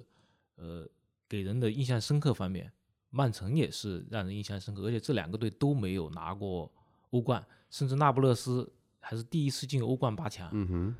[0.57, 0.87] 呃
[1.29, 2.71] 给人的印象深刻方面，
[3.11, 6.71] 曼城也是让人印象深刻，而且这两个队都没有拿过
[7.11, 10.51] 欧冠，甚至那不勒斯还是第一次进欧冠八强。
[10.53, 10.95] 嗯哼，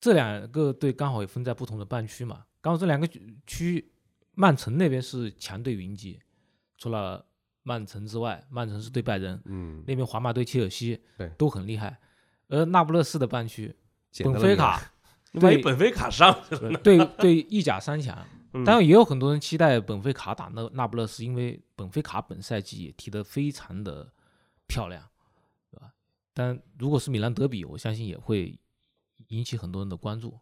[0.00, 3.08] 这两个队刚好也分在不同的半区嘛，刚好这两个
[3.46, 3.92] 区，
[4.34, 6.18] 曼城那边是强队云集，
[6.80, 7.24] 除了
[7.62, 11.96] 曼城之外，曼城是对拜仁，嗯，那边皇马对切尔西，对都很厉害。
[12.48, 13.76] 而那不勒斯的半区，
[14.24, 14.80] 本菲卡
[15.34, 18.18] 万一对本菲卡上去了，对对意甲三强，
[18.54, 24.10] 嗯当然也有很多人期待本菲卡打那那不勒斯，因为本菲卡本赛季也踢得非常的
[24.66, 25.06] 漂亮，
[25.70, 25.92] 对吧？
[26.32, 28.58] 但如果是米兰德比，我相信也会
[29.28, 30.36] 引起很多人的关注。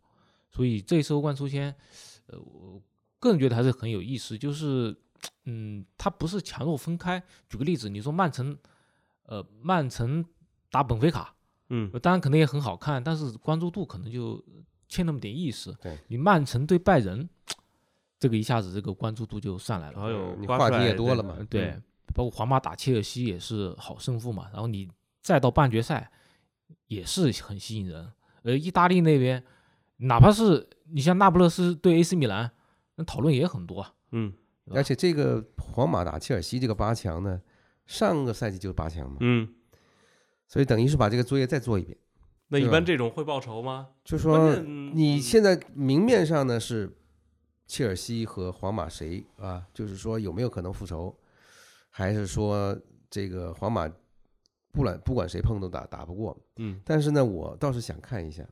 [0.51, 1.74] 所以这次欧冠抽签，
[2.29, 2.81] 呃，我
[3.18, 4.96] 个人觉得还是很有意思，就是
[5.44, 7.22] 嗯，它不是强弱分开。
[7.48, 8.57] 举个例子，你说曼城，
[9.24, 10.24] 呃，曼城
[10.70, 11.35] 打本菲卡，
[11.70, 14.44] 嗯呃当然可能也很好看，但是关注度可能就
[14.88, 15.76] 欠那么点意思。
[15.81, 17.28] 对你曼城对拜仁，
[18.18, 20.00] 这个一下子这个关注度就上来了。
[20.00, 21.74] 还有你话题也多了嘛呃对，
[22.14, 24.88] 包括皇马打切尔西也是好胜负嘛，然后你
[25.20, 26.11] 再到半决赛
[26.87, 28.12] 也是很吸引人。
[28.44, 29.44] 而意大利那边，
[29.98, 32.50] 哪怕是你像那不勒斯对 AC 米兰，
[32.94, 33.92] 那讨论也很多啊。
[34.12, 34.33] 嗯
[34.72, 37.40] 而且这个皇马打切尔西这个八强呢，
[37.87, 39.48] 上个赛季就是八强嘛，嗯，
[40.46, 41.96] 所以等于是把这个作业再做一遍。
[42.48, 43.88] 那一般这种会报仇吗？
[44.04, 46.96] 就说你现在明面上呢是
[47.66, 49.66] 切尔西和皇马谁啊？
[49.74, 51.14] 就是说有没有可能复仇，
[51.90, 52.78] 还是说
[53.11, 53.87] 这个皇马
[54.72, 56.38] 不管不管谁碰都打打不过？
[56.57, 58.42] 嗯但是呢，我倒是想看一下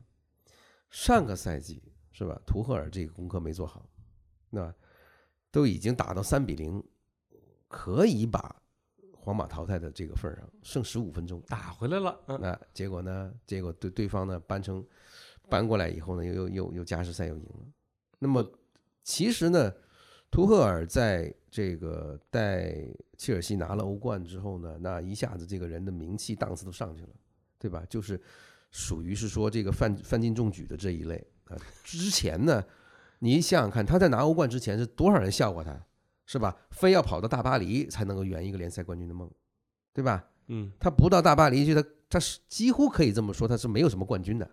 [0.91, 2.39] 上个赛季是吧？
[2.47, 3.89] 图赫尔这个功课没做好，
[4.51, 4.73] 那
[5.51, 6.83] 都已经打到三比零，
[7.69, 8.55] 可以把
[9.13, 13.33] 皇马淘汰的这个份儿上，剩十五分钟，打回来了，嗯那结果呢？
[13.47, 14.85] 结果对对方呢扳成
[15.49, 17.67] 扳过来以后呢，又又又又加时赛又赢了。
[18.19, 18.45] 那么
[19.03, 19.73] 其实呢，
[20.31, 22.75] 图赫尔在这个带
[23.17, 27.09] 切尔西拿了欧冠之后呢，那一下子这个人的名气档次都上去了，
[27.59, 27.85] 对吧？
[27.89, 28.21] 就是
[28.71, 31.57] 属于是说这个范范进中举的这一类啊。
[31.83, 32.65] 之前呢，
[33.21, 35.81] 你想想看，他在拿欧冠之前是多少人笑话他，
[36.27, 36.57] 是吧？
[36.71, 39.31] 非要跑到大巴黎才能够圆一个联赛冠军的梦，
[39.93, 40.25] 对吧？
[40.49, 44.49] 嗯他不到大巴黎去，他他是几乎可以这么说，他是没有什么冠军的。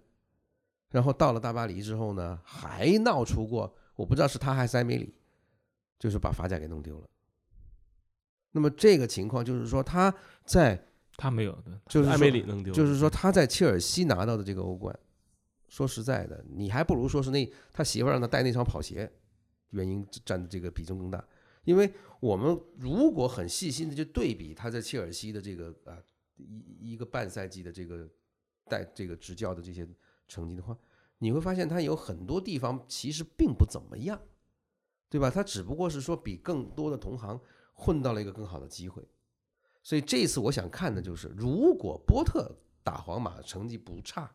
[0.90, 5.14] 然后到了大巴黎之后呢，还闹出过，我不知道是他还是埃梅里，
[6.00, 7.08] 就是把法甲给弄丢了。
[8.52, 10.14] 那么这个情况就是说，他
[10.46, 14.98] 在他没有的，就是埃梅里弄丢了，就是说他在切尔西拿到的这个欧冠，
[15.74, 19.12] 说实在的，你还不如说是那他媳妇让他带那双跑鞋，
[19.72, 21.28] 原因占的这个比重更大。
[21.64, 25.98] 因为我们如果很细心的去对比他在切尔西的这个啊
[26.36, 28.08] 一一个半赛季的这个
[28.66, 29.88] 带这个执教的这些
[30.28, 30.78] 成绩的话，
[31.18, 34.22] 你会发现他有很多地方其实并不怎么样，
[35.10, 35.32] 对吧？
[35.32, 37.42] 他只不过是说比更多的同行
[37.74, 39.04] 混到了一个更好的机会。
[39.82, 44.32] 所以这次我想看的就是，如果波特打皇马成绩不差，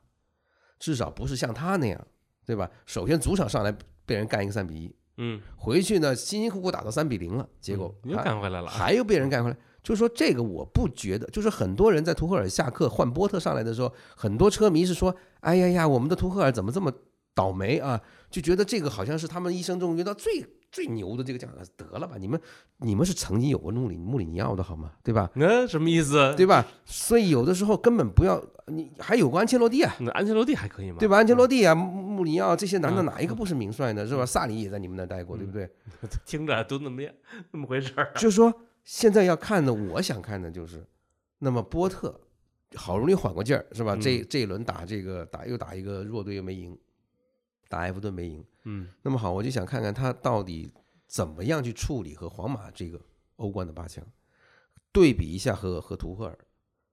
[0.78, 2.06] 至少不是像他那样，
[2.46, 2.70] 对吧？
[2.86, 9.56] 首先主场上来被人干一个三比一，嗯，回去呢辛辛苦苦打到三比零了，结果嗯又干回来了，还又被人干回来。
[9.80, 16.92] 就是说这个我不觉得，就是很多人在图赫尔下课换波特上来的时候，很多车迷是说：“哎呀呀，我们的图赫尔怎么这么
[17.34, 22.38] 倒霉啊？”就觉得这个好像是他们一生中遇到最最牛的这个奖，得了吧，你们
[22.78, 24.92] 你们是曾经有过穆里穆里尼奥的好吗？
[25.02, 25.30] 对吧？
[25.34, 26.34] 那什么意思？
[26.36, 26.66] 对吧？
[26.84, 30.96] 所以有的时候根本不要你，还有过安切洛蒂啊，那安切洛蒂还可以吗？
[30.98, 31.16] 对吧？
[31.18, 34.06] 安切洛蒂啊，穆穆里尼奥这些男的嗯哪一个不是名帅呢？
[34.06, 34.24] 是吧？
[34.26, 35.68] 萨里也在你们那待过，对不对？
[36.26, 37.12] 听着都那么样
[37.50, 38.12] 那么回事儿。
[38.14, 38.52] 就是说
[38.84, 40.86] 现在要看的，我想看的就是，
[41.38, 42.20] 那么波特
[42.74, 43.94] 好容易缓过劲儿，是吧？
[43.94, 46.76] 嗯这这一轮打这个打又打一个弱队又没赢，
[47.68, 48.44] 打埃弗顿没赢。
[48.64, 50.70] 嗯那么好，我就想看看他到底
[51.06, 53.00] 怎么样去处理和皇马这个
[53.36, 54.04] 欧冠的八强，
[54.92, 56.38] 对比一下和和图赫尔，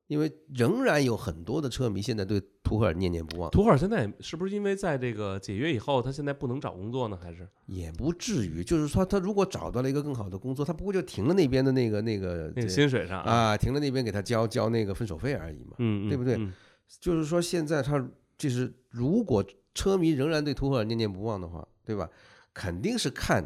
[0.07, 7.17] 因为仍然有很多的车迷现在对图赫尔念念不忘，图赫尔现在是不是因为在这个解约以后，他现在不能找工作呢？
[7.21, 13.21] 还是也不至于，就是说他如果找到了一个更好的工作，他不过就停了那边的那个那个那个薪水上？
[13.23, 15.75] 啊，停了那边给他交交那个分手费而已嘛。
[15.79, 16.53] 嗯，嗯对不对嗯
[16.99, 18.03] 就是说现在他
[18.37, 22.07] 就是如果车迷仍然对图赫尔念念不忘的话，对吧？
[22.53, 23.45] 肯定是看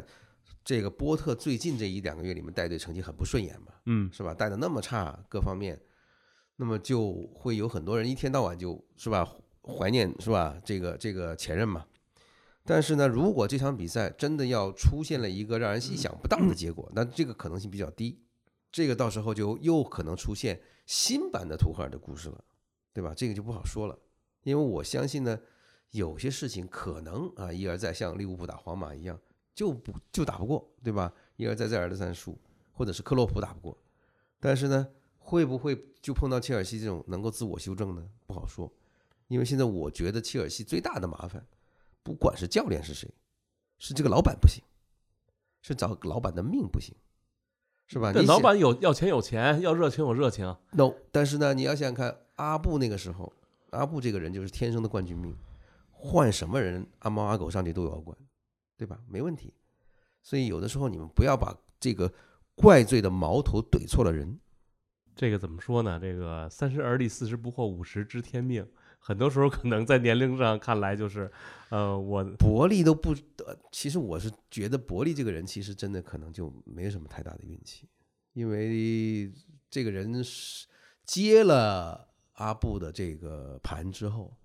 [0.62, 4.34] 这个波特最近这一两个月里面带队成绩很不顺眼嘛，嗯是吧？
[4.34, 5.80] 带的那么差，各方面，
[6.60, 9.26] 那么就会有很多人一天到晚就是吧
[9.62, 10.60] 怀念是吧？
[10.62, 11.86] 这个这个前任嘛。
[12.66, 18.22] 但是呢，如果这场比赛真的要出现了一个让人意想不到的结果，那这个可能性比较低。
[18.70, 22.44] 这个到时候就又可能出现新版的图赫尔的故事了，
[22.92, 23.14] 对吧？
[23.16, 23.98] 这个就不好说了，
[24.42, 25.40] 因为我相信呢，
[25.92, 29.18] 有些事情可能啊一而再，像利物浦打皇马一样，
[29.54, 31.10] 就不就打不过，对吧？
[31.36, 32.38] 一而再再而三输，
[32.70, 33.78] 或者是克洛普打不过，
[34.38, 34.86] 但是呢，
[35.30, 38.04] 会不会就碰到切尔西这种能够自我修正呢？
[38.26, 38.68] 不好说，
[39.28, 41.46] 因为现在我觉得切尔西最大的麻烦，
[42.02, 43.08] 不管是教练是谁，
[43.78, 44.60] 是这个老板不行，
[45.62, 46.92] 是找老板的命不行，
[47.86, 48.12] 是吧？
[48.12, 53.32] 这你老板有要钱有钱，要热情有热情，no，但是呢，你要想想看，阿布那个时候，
[53.70, 55.32] 阿布这个人就是天生的冠军命，
[55.92, 58.18] 换什么人，阿猫阿狗上去都有要冠，
[58.76, 58.98] 对吧？
[59.06, 59.54] 没问题。
[60.24, 62.12] 所以有的时候你们不要把这个
[62.56, 64.40] 怪罪的矛头怼错了人。
[65.14, 65.98] 这个怎么说呢？
[66.00, 68.66] 这个三十而立，四十不惑，五十知天命。
[69.02, 71.30] 很多时候可能在年龄上看来就是，
[71.70, 77.88] 呃，我伯利都不，得其实我是觉得伯利这个人其实真的可能就没什么太大的运气，
[78.34, 79.32] 因为
[79.70, 80.66] 这个人是
[81.06, 84.36] 接了阿布的这个盘之后，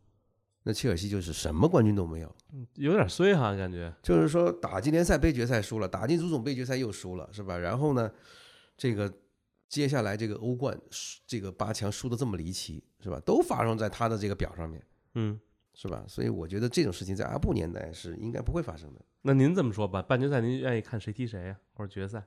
[0.63, 2.36] 那切尔西就是什么冠军都没有。
[2.75, 3.93] 有点衰哈，感觉。
[4.01, 7.58] 就是说打进联赛杯决赛输了，打进足总杯决赛又输了，是吧？
[7.58, 8.10] 然后呢，
[8.78, 9.13] 这个
[9.67, 13.19] 接下来这个欧冠输这个八强输的这么离奇，是吧？
[13.25, 14.84] 都发生在他的这个表上面，
[15.15, 15.39] 嗯，
[15.73, 16.04] 是吧？
[16.08, 19.01] 所以我觉得这种事情在阿布年代是应该不会发生的。
[19.21, 22.23] 那您这么说吧，半决赛您愿意看谁踢谁呀、或者决赛？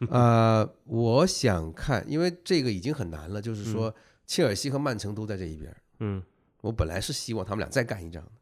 [0.10, 3.94] 呃，我想看，因为这个已经很难了，就是说
[4.26, 6.22] 切尔西和曼城都在这一边儿，嗯，
[6.62, 8.32] 我本来是希望他们俩再干一仗的，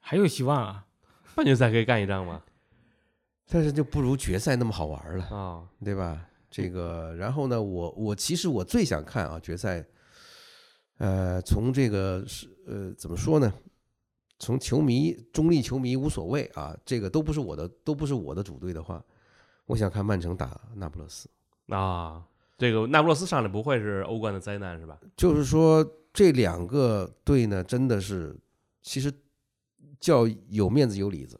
[0.00, 0.86] 还有希望啊！
[1.34, 2.44] 半决赛可以干一仗吗？
[3.48, 5.24] 但是就不如决赛那么好玩了。
[5.24, 6.27] 啊、对吧？
[6.50, 9.86] 这个，然后呢，我我其实我最想看啊决赛，
[10.98, 13.52] 呃，从这个是呃怎么说呢？
[14.40, 19.04] 从球迷中立球迷无所谓啊，这个都不是我的，都不是我的主队的话，
[19.66, 21.28] 我想看曼城打那不勒斯。
[21.66, 22.24] 啊，
[22.56, 24.96] 这个那不勒斯上来不会是欧冠的灾难是吧？
[25.16, 28.38] 就是说这两个队呢，真的是
[28.80, 29.12] 其实
[29.98, 31.38] 叫有面子有里子，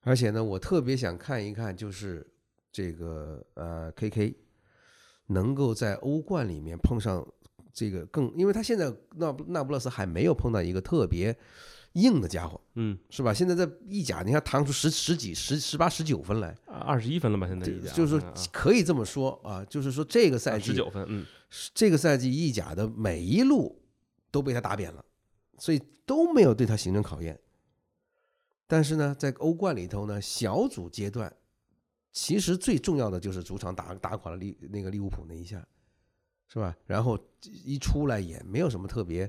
[0.00, 2.26] 而且呢，我特别想看一看，就是
[2.74, 4.34] 这个呃 KK
[5.26, 7.24] 能够在欧冠里面碰上
[7.72, 11.36] 这个更，因为他现在那那不勒斯还没有碰到一个特别
[11.92, 13.32] 硬的家伙，嗯，是吧？
[13.32, 17.46] 现在在意甲，你看弹出十十几、十十八、十九分来，二十一分了吧？
[17.46, 21.24] 现在这已经就是说可以这么说啊，就是说这个赛季十九分，嗯，
[21.72, 23.80] 这个赛季意甲的每一路
[24.32, 25.04] 都被他打扁了，
[25.58, 27.38] 所以都没有对他形成考验。
[28.66, 31.32] 但是呢，在欧冠里头呢，小组阶段
[32.14, 35.66] 其实最重要的就是主场打打垮了利那个利物浦那一下，
[36.48, 36.74] 是吧？
[36.86, 39.28] 然后一出来也没有什么特别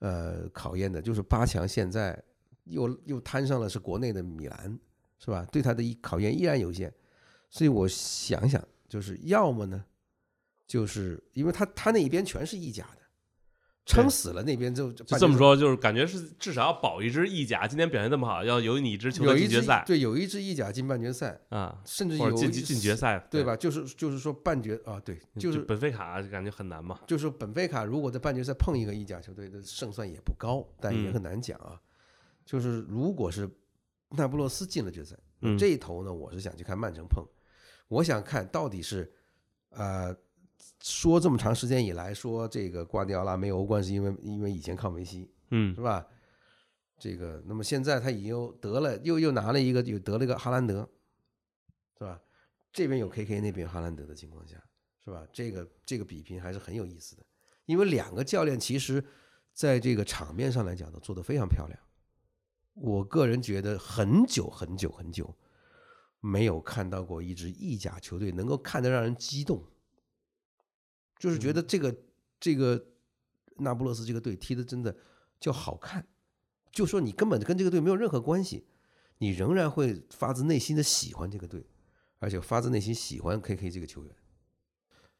[0.00, 2.22] 呃考验的，就是八强现在
[2.64, 4.78] 又又摊上了是国内的米兰，
[5.18, 5.46] 是吧？
[5.50, 6.92] 对他的考验依然有限，
[7.48, 9.82] 所以我想想，就是要么呢，
[10.66, 12.99] 就是因为他他那一边全是意甲的，
[13.90, 23.42] 撑死了那边就就就这么说，就是感觉是至少要保一支意甲，今天表现这么好，要有你一支球队进决赛对有一支意甲进半决赛，啊，甚至有进进进决赛，对？
[23.42, 23.56] 吧？
[23.56, 27.00] 就是就是说半决啊，对，就是本菲卡感觉很难嘛。
[27.06, 31.80] 就是本菲卡如果在半决赛碰一个意甲球队的胜算也不高，但也嗯很难讲啊。
[32.44, 33.50] 就是如果是
[34.10, 37.24] 那不勒斯进了决赛，嗯这一头呢，我是想去看曼城碰，
[37.88, 39.12] 我想看到底是
[39.70, 40.16] 呃。
[40.80, 46.06] 说这么长时间以来，说这个瓜迪奥拉没有欧冠，是因为因为以前靠梅西，嗯是吧？
[46.98, 50.88] 这个，那么现在他已经又得了，又又拿了一个，又得了一个哈兰德，
[51.98, 52.20] 是吧？
[52.72, 54.62] 这边有 KK，那边有哈兰德的情况下，
[55.04, 55.26] 是吧？
[55.32, 57.24] 这个这个比拼还是很有意思的，
[57.66, 59.02] 因为两个教练其实
[59.52, 61.78] 在这个场面上来讲都做得非常漂亮。
[62.74, 65.34] 我个人觉得很久很久很久
[66.20, 69.64] 没有看到过一支意甲球队能够看得让人激动，
[71.20, 71.94] 就是觉得这个
[72.40, 72.82] 这个
[73.58, 74.96] 那不勒斯这个队踢的真的
[75.38, 76.04] 叫好看，
[76.72, 78.64] 就说你根本跟这个队没有任何关系，
[79.18, 81.62] 你仍然会发自内心的喜欢这个队，
[82.18, 84.14] 而且发自内心喜欢 KK 这个球员。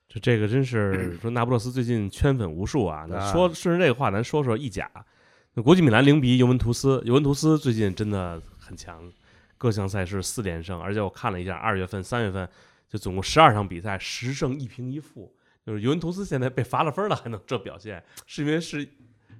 [0.08, 3.06] 这这个真是 说那不勒斯最近圈粉无数啊。
[3.06, 4.90] 那啊说顺着这个话，咱说说意甲。
[5.52, 9.12] 那国际米兰零比一尤文图斯，尤文图斯最近真的很强，
[9.58, 12.48] 各项赛事四连胜，而且我看了一下，二月份、三月份
[12.88, 15.36] 就总共十二场比赛，十胜一平一负。
[15.64, 18.88] 就是尤文图斯现在被罚了分了，还能这表现，是因为是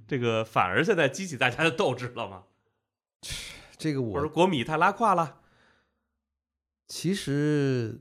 [0.07, 2.45] 这个反而现在激起大家的斗志了吗？
[3.79, 5.41] 这个我国米太拉胯了？
[6.87, 8.01] 其实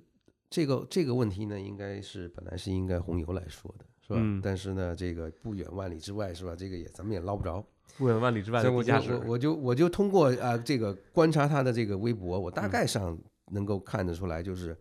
[0.50, 4.20] 这个这个问题呢，应该是本来是应该红牛来说的，是吧？
[4.20, 6.56] 嗯但是呢，这个不远万里之外，是吧？
[6.56, 7.64] 这个也咱们也捞不着。
[7.98, 9.24] 不远万里之外我就我。
[9.28, 13.18] 我就我就通过啊、这个观察他的这个微博，我大嗯概上
[13.52, 14.78] 能够看得出来，就是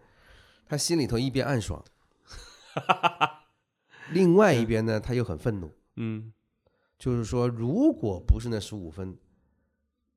[0.66, 1.84] 他心里头一边暗爽，
[4.12, 6.32] 另外一边呢他又很愤怒，嗯
[6.98, 9.16] 就是说如果不是那十五分，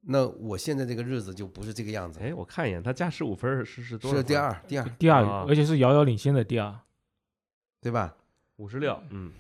[0.01, 4.17] 那我现在这个日子就不是这个样子，哎，我看一眼，他加十五分儿是是多少？
[4.17, 6.79] 是第，二第二，第二，啊而且是遥遥领先的第二。
[7.81, 8.15] 对吧？
[8.57, 9.01] 五十六。
[9.09, 9.31] 嗯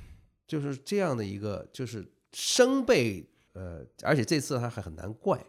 [0.47, 5.39] 就是这样的一个，就是生被呃，而且这次他还很难怪，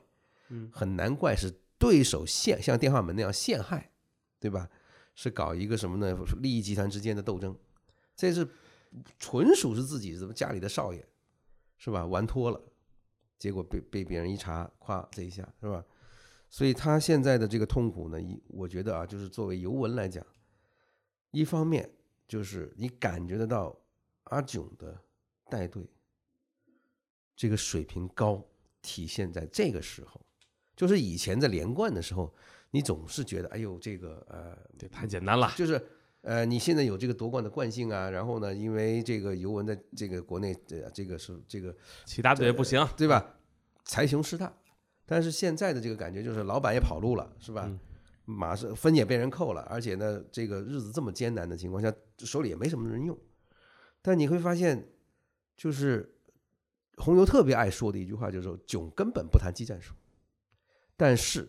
[0.50, 3.90] 嗯很难怪是对手陷像电话门那样陷害，
[4.38, 4.68] 对吧？
[5.14, 6.16] 是搞一个什么呢？
[6.40, 7.56] 利益集团之间的斗争，
[8.16, 8.48] 这是
[9.18, 11.04] 纯属是自己什么家里的少爷，
[11.76, 12.04] 是吧？
[12.06, 12.60] 玩脱了，
[13.38, 15.84] 结果被被别人一查，咵这一下，是吧？
[16.48, 20.24] 所以他现在的这个痛苦呢，一我觉得啊，就是作为尤文来讲，
[21.30, 21.90] 一方面
[22.28, 23.74] 就是你感觉得到
[24.24, 24.98] 阿囧的
[25.48, 25.86] 带队
[27.34, 28.44] 这个水平高，
[28.82, 30.20] 体现在这个时候，
[30.76, 32.34] 就是以前在连贯的时候，
[32.72, 35.52] 你总是觉得，哎呦，这个呃，这太简单了。
[35.56, 35.80] 就是
[36.22, 41.72] 呃，你现在有这个夺冠的惯性啊，然后呢，因为这个尤文的这个国内，这，这个是这个
[42.04, 42.84] 其他队也不行。
[42.96, 43.36] 对吧？
[43.84, 44.52] 财雄势大，
[45.06, 47.66] 但是现在的这个感觉就是老板也跑路了，是吧？
[47.68, 47.78] 嗯
[48.24, 53.18] 马上分也被人扣了，而且呢，这个日子这么艰难的情况下，手里也没什么人用。
[54.00, 54.88] 但你会发现，
[55.56, 56.14] 就是
[56.98, 59.92] 红牛特别爱说的一句话，就是说囧根本不谈技战术，
[60.96, 61.48] 但是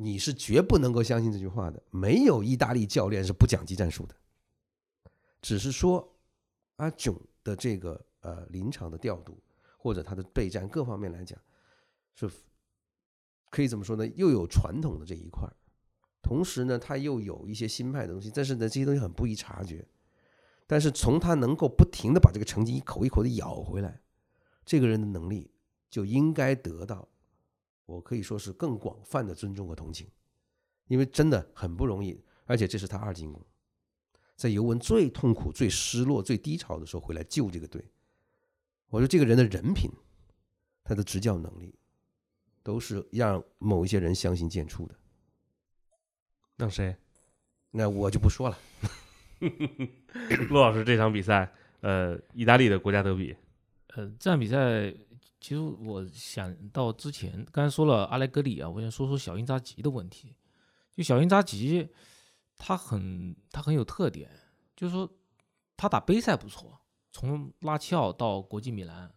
[0.00, 1.82] 你是绝不能够相信这句话的。
[1.90, 4.14] 没有意大利教练是不讲技战术的，
[5.42, 6.16] 只是说
[6.76, 9.36] 阿囧的这个呃临场的调度
[9.76, 11.36] 或者他的备战各方面来讲，
[12.14, 12.30] 是
[13.50, 14.06] 可以怎么说呢？
[14.14, 15.50] 又有传统的这一块，
[16.22, 19.84] 同时呢，他又有一些新派的东西，但是呢，这些东西很不易察觉。
[20.68, 24.00] 但是从他能够不停的把这个成绩一口一口的咬回来，
[24.64, 25.50] 这个人的能力
[25.90, 27.08] 就应该得到，
[27.88, 30.06] 我可以说是更广泛的尊重和同情，
[30.88, 33.42] 因为真的很不容易，而且这是他二进宫，
[34.36, 37.82] 在尤文最痛苦、最失落、最低潮的时候回来救这个队。
[38.90, 39.90] 我说这个人的人品，
[40.84, 41.74] 他的执教能力，
[42.62, 44.94] 都是让某一些人相形见绌的。
[46.56, 46.94] 让谁？
[47.70, 48.58] 那我就不说了。
[50.50, 53.34] 陆老师这场比赛，呃，意大利的国家德比，
[53.94, 54.94] 呃，这场比赛
[55.40, 60.34] 其实我想到之前刚才说了阿莱格里啊，我想说说小因扎吉的问题。
[60.92, 61.88] 就小因扎吉，
[62.56, 64.28] 他很他很有特点，
[64.74, 65.08] 就是说
[65.76, 66.80] 他打杯赛不错，
[67.12, 69.14] 从拉齐奥到国际米兰，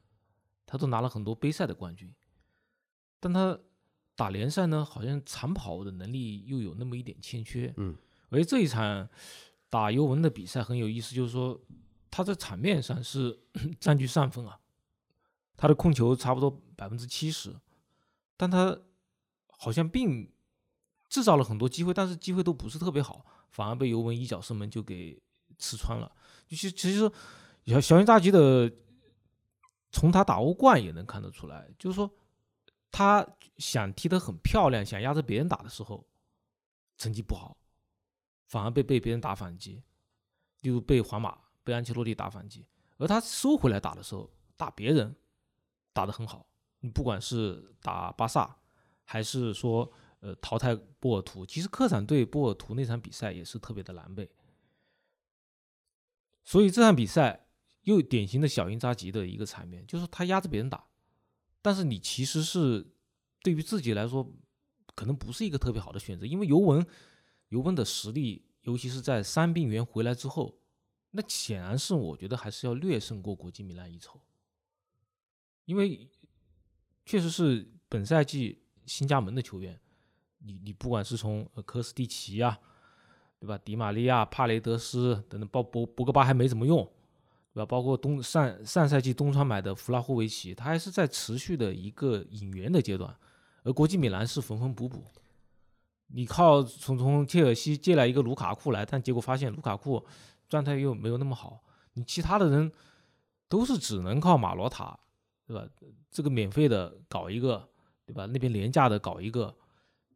[0.67, 2.13] 他都拿了很多杯赛的冠军。
[3.19, 3.59] 但他
[4.15, 7.73] 打联赛呢，好像长跑的能力又有那么一点欠缺。
[7.77, 7.95] 嗯，
[8.29, 9.09] 而这一场
[9.67, 11.59] 打尤文的比赛很有意思，就是说
[12.11, 13.39] 他在场面上是
[13.81, 14.59] 占据上风啊，
[15.61, 17.55] 他的控球差不多百分之七十，
[18.35, 18.75] 但他
[19.47, 20.27] 好像并
[21.07, 25.21] 制造了很多机会，但是机会都不是特别好，反而被尤文一脚射门就给
[25.59, 26.11] 吃穿了。
[26.47, 27.11] 其实其实
[27.65, 28.73] 小小因扎吉的，
[29.91, 32.11] 从他打欧冠也能看得出来，就是说
[32.89, 33.23] 他
[33.57, 36.03] 想踢得很漂亮，想压着别人打的时候，
[36.97, 37.55] 成绩不好，
[38.47, 39.83] 反而被被别人打反击，
[40.61, 42.65] 例如被皇马、被安切洛蒂打反击，
[42.97, 45.15] 而他收回来打的时候，打别人
[45.93, 46.47] 打得很好。
[46.79, 48.57] 你不管是打巴萨，
[49.03, 54.27] 还是说呃淘汰波尔图，其实客场对波尔图那场比赛也是特别的狼狈。
[56.43, 57.47] 所以这场比赛
[57.83, 60.87] 又典型的小因扎吉的一个场面，就是他压着别人打，
[61.61, 62.93] 但是你其实是
[63.43, 64.27] 对于自己来说，
[64.95, 66.85] 可能不是一个特别好的选择，因为尤文
[67.49, 70.59] 尤文的实力，尤其是在伤病员回来之后，
[71.11, 74.19] 那显然是我觉得还是要略胜过国际米兰一筹，
[75.65, 76.09] 因为
[77.05, 79.79] 确实是本赛季新加盟的球员，
[80.39, 82.57] 你你不管是从呃科斯蒂奇啊，
[83.39, 83.57] 对吧？
[83.57, 86.83] 迪玛利亚、帕雷德斯等等，包博博格巴还没怎么用，
[87.53, 87.65] 对吧？
[87.65, 93.15] 包括东上上赛季东窗买的弗拉霍维奇，他还是在持续的一个引援的阶段，
[93.63, 95.03] 而国际米兰是缝缝补补。
[96.13, 100.05] 你靠从从切尔西借来一个卢卡库来，但结果发现卢卡库
[100.49, 102.71] 状态又没有那么好，你其他的人
[103.47, 104.99] 都是只能靠马罗塔，
[105.51, 105.67] 对吧？
[106.09, 107.69] 这个免费的搞一个，
[108.05, 108.25] 对吧？
[108.25, 109.53] 那边廉价的搞一个，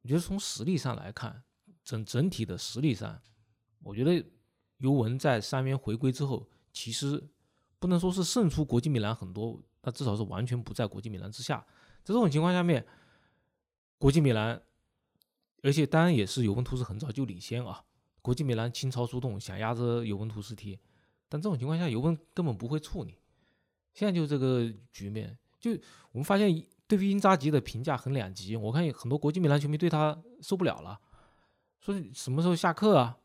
[0.02, 1.44] 我觉得从实力上来看，
[1.84, 3.22] 整整体的实力上，
[3.84, 4.26] 我觉得
[4.78, 7.22] 尤文在三元回归之后，其实
[7.80, 11.58] 不能说是胜出国际米兰很多，那至少是完全不在国际米兰之下。
[12.02, 12.86] 在这种情况下面，
[13.98, 14.62] 国际米兰，
[15.64, 17.84] 而且当然也是尤文图斯很早就领先啊，
[18.22, 20.80] 国际米兰倾巢出动，想压着尤文图斯踢，
[21.28, 23.18] 但这种情况下，尤文根本不会处理。
[23.96, 25.72] 现在就这个局面，就
[26.12, 31.00] 我们发现对于因扎吉的评价很两极，我看有很多国际米兰球迷对他受不了了，
[31.80, 33.18] 说什么时候下课啊？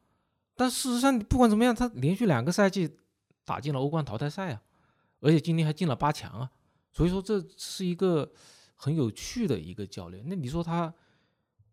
[0.55, 2.97] 但事实上，不管怎么样，他连续两个赛季
[3.45, 4.63] 打进了欧冠淘汰赛啊，
[5.21, 6.51] 而且今天还进了八强啊，
[6.93, 8.31] 所以说这是一个
[8.75, 10.23] 很有趣的一个教练。
[10.27, 10.95] 那你说他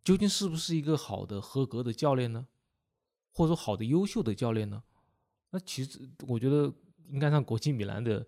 [0.04, 2.48] 究竟是不是一个好的、合格的教练呢？
[3.34, 4.82] 或者说好的、优秀的教练呢？
[5.52, 6.74] 那其实我觉得
[7.10, 8.26] 应该让国际米兰的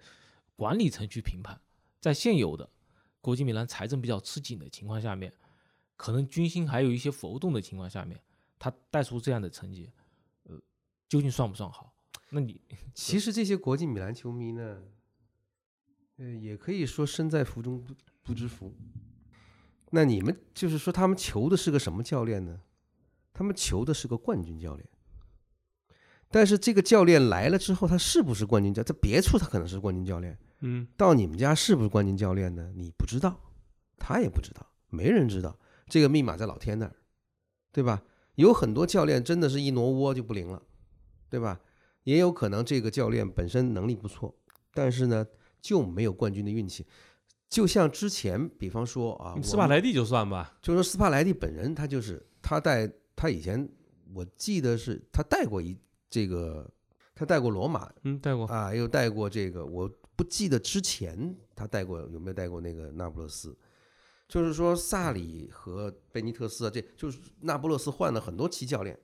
[0.59, 1.57] 管理层去评判，
[2.01, 2.69] 在现有的
[3.21, 5.33] 国际米兰财政比较吃紧的情况下面，
[5.95, 8.21] 可能军心还有一些浮动的情况下面，
[8.59, 9.89] 他带出这样的成绩，
[10.43, 10.59] 呃，
[11.07, 11.93] 究竟算不算好？
[12.31, 12.59] 那你
[12.93, 14.83] 其实这些国际米兰球迷呢，
[16.17, 18.75] 呃，也可以说身在福中不不知福。
[19.91, 22.59] 那你们就是说他们求的是个什么教练呢？
[23.31, 24.85] 他们求的是个冠军教练。
[26.31, 28.83] 但是这个教练来了之后，他是不是冠军教？
[28.83, 32.71] 在别处他可能是冠军教练，嗯，到你们家是不是冠军教练呢？
[32.75, 33.39] 你不知道，
[33.97, 35.57] 他也不知道，没人知道。
[35.87, 36.95] 这个密码在老天那儿，
[37.71, 38.03] 对吧？
[38.35, 40.61] 有很多教练真的是一挪窝就不灵了，
[41.29, 41.59] 对吧？
[42.03, 44.33] 也有可能这个教练本身能力不错，
[44.73, 45.25] 但是呢
[45.61, 46.85] 就没有冠军的运气。
[47.49, 53.67] 就像之前，比方说啊，斯帕莱蒂就算吧，就说斯帕莱蒂本人，他就是他带他以前
[54.13, 55.77] 我记得是他带过一
[56.09, 56.71] 这个，
[57.13, 63.57] 他带过罗马嗯，带过，啊，又带过这个，我不记得之前他带过有没有带过那个那不勒斯。
[64.27, 68.99] 就是说，萨里和贝尼特斯啊，这就是那不勒斯换了很多期教练，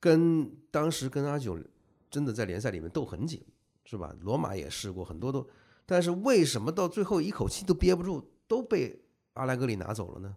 [0.00, 1.62] 跟当时跟阿九
[2.10, 3.44] 真的在联赛里面斗很紧，
[3.84, 4.16] 是吧？
[4.22, 5.46] 罗马也试过很多都，
[5.84, 10.34] 但是为什么到最后一口气都憋不住，都被阿莱格里拿走了呢？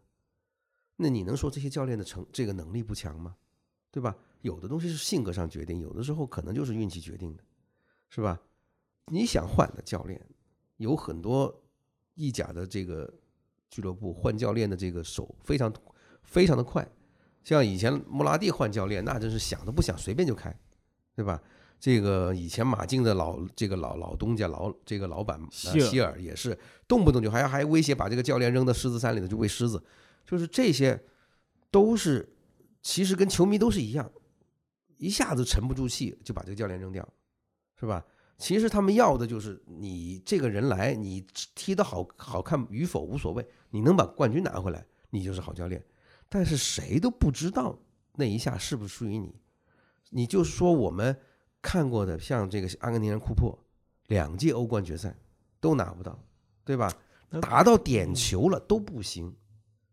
[0.97, 3.38] 那你能说这些教练的成这个能力不强吗？
[3.89, 4.14] 对吧？
[4.41, 7.43] 有的东西是性格上决定，有的时候可能就是运气决定的，
[8.09, 8.39] 是吧？
[9.08, 10.20] 你想换的教练，
[10.78, 11.64] 有很多
[12.16, 13.12] 意甲的这个
[13.70, 15.74] 俱乐部换教练的这个手非常
[16.24, 16.88] 非常的快，
[17.43, 20.56] 像以前穆拉蒂换教练，那真是想都不想，随便就开，
[21.16, 21.41] 对吧？
[21.80, 29.84] 这个以前马竞的老这个老老东家老这个老板希尔呃希尔也是动不动就还还威胁把这个教练扔到狮子山里头去喂狮子，
[30.26, 30.97] 就是这些
[31.70, 32.34] 都是
[32.82, 34.10] 其实跟球迷都是一样，
[34.95, 37.06] 一下子沉不住气就把这个教练扔掉，
[37.78, 38.06] 是吧？
[38.38, 41.25] 其实他们要的就是你这个人来，你
[41.55, 45.84] 踢得好好看与否无所谓，你能把冠军拿回来，你就是好教练。
[46.27, 47.79] 但是谁都不知道
[48.15, 49.36] 那一下是不是属于你。
[50.09, 51.17] 你就说我们
[51.61, 53.57] 看过的，像这个阿根廷人库珀，
[54.07, 55.15] 两届欧冠决赛
[55.59, 56.19] 都拿不到，
[56.65, 56.91] 对吧？
[57.29, 59.36] 那达到点球了都不行，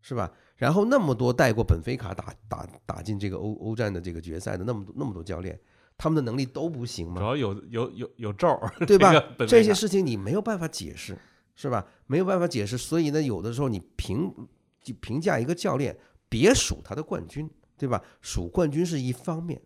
[0.01, 0.31] 是吧？
[0.55, 5.59] 然后那么多带过本菲卡打打打进这个欧欧战的这个决赛的那么多那么多教练，
[5.97, 7.19] 他们的能力都不行吗？
[7.19, 9.13] 主要有有有有咒儿， 对吧
[9.47, 11.17] 这些事情你没有办法解释，
[11.55, 11.85] 是吧？
[12.07, 14.33] 没有办法解释，所以呢，有的时候你评
[14.81, 15.95] 就评价一个教练，
[16.27, 18.03] 别数他的冠军，对吧？
[18.21, 19.61] 数冠军是一方面，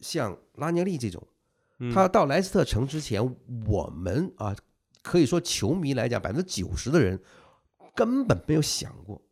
[0.00, 1.26] 像拉涅利这种，
[1.78, 3.36] 嗯他到莱斯特城之前，
[3.66, 4.54] 我们啊，
[5.02, 7.18] 可以说球迷来讲，百分之九十的人
[7.94, 9.22] 根本没有想过，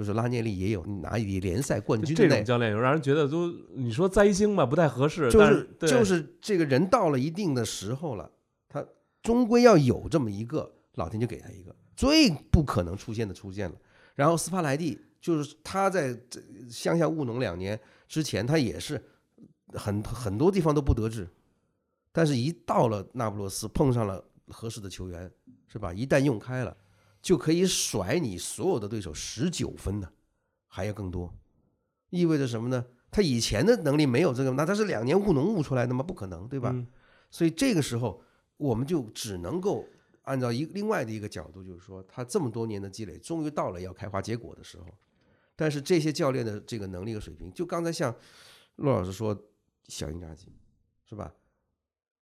[0.00, 8.30] 就是拉涅利也有拿以联赛冠军的这种教练有让人觉得都你说灾星吧，不太合适，但就是对就是这个人到了一定的时候了，
[8.66, 8.82] 他
[9.22, 13.76] 终归要有这么一个，老天就给他一个，最不可能出现的出现了。
[14.14, 16.40] 然后斯帕莱蒂就是他在这
[16.70, 17.78] 乡下务农两年
[18.08, 18.98] 之前，他也是
[19.74, 21.28] 很很多地方都不得志，
[22.10, 25.30] 但是一到了那不勒斯，碰上了合适的球员，
[25.68, 25.92] 是吧？
[25.92, 26.74] 一旦用开了，
[27.22, 30.10] 就可以甩你所有的对手十九分呢，
[30.66, 31.34] 还要更多，
[32.10, 32.84] 意味着什么呢？
[33.10, 36.02] 他以前的能力没有这个，那他是两年务农务出来的吗？
[36.02, 36.70] 不可能，对吧？
[36.72, 36.86] 嗯
[37.32, 38.20] 所以这个时候，
[38.56, 39.86] 我们就只能够
[40.22, 44.86] 按照一另外的一个角度，就是说，他这么多年的积累，终于到了要开花结果的时候。
[45.54, 48.12] 但是这些教练的这个能力和水平，就刚才像
[48.76, 49.40] 骆老师说，
[49.86, 50.52] 小鹰扎吉
[51.08, 51.32] 是吧？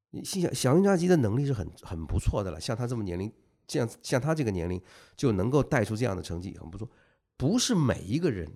[0.09, 3.31] 你心想，小鹰扎吉的能力是很很不错的了，像他这么年龄，
[3.67, 4.81] 这样像他这个年龄
[5.15, 6.89] 就能够带出这样的成绩，很不错。
[7.35, 8.49] 不是每一个人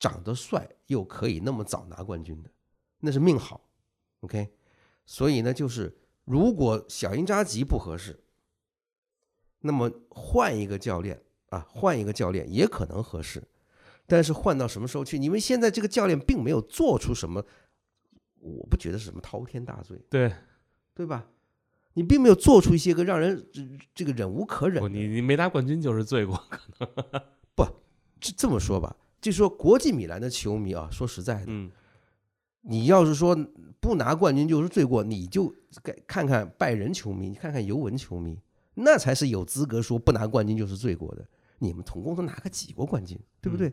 [0.00, 2.50] 长得帅又可以那么早拿冠军的，
[3.00, 3.68] 那是命好。
[4.20, 4.52] OK，
[5.04, 8.24] 所以呢，就是如果小因扎吉不合适，
[9.60, 13.42] 那么换一个教练啊，换一个教练也可能合适，
[14.06, 15.18] 但是换到什么时候去？
[15.18, 17.44] 你们现在这个教练并没有做出什么，
[18.40, 20.32] 我不觉得是什么滔天大罪，对，
[20.94, 21.28] 对吧？
[21.94, 23.62] 你并没有做出一些个让人这
[23.94, 26.88] 这个忍无可忍你你没拿冠军就是罪过，可能
[27.54, 27.64] 不
[28.20, 31.70] 这这么说吧，就说国际米兰的球迷啊，说实在的，嗯，
[32.62, 33.36] 你要是说
[33.80, 38.38] 不拿冠军就是罪过，你就该看看拜仁球迷，你看看尤文球迷，
[38.74, 41.26] 那才是有资格说不拿冠军就是罪过的。
[41.58, 43.72] 你们总共都拿个几国冠军，对不对？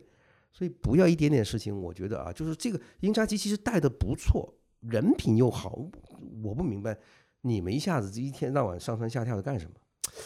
[0.52, 5.80] 所以不要一点点事情，我觉得啊，就是这个英扎吉其实带的不错，人品又好，
[6.44, 6.98] 我不明白
[7.42, 9.72] 你们一下子一天到晚上蹿下跳的干什么？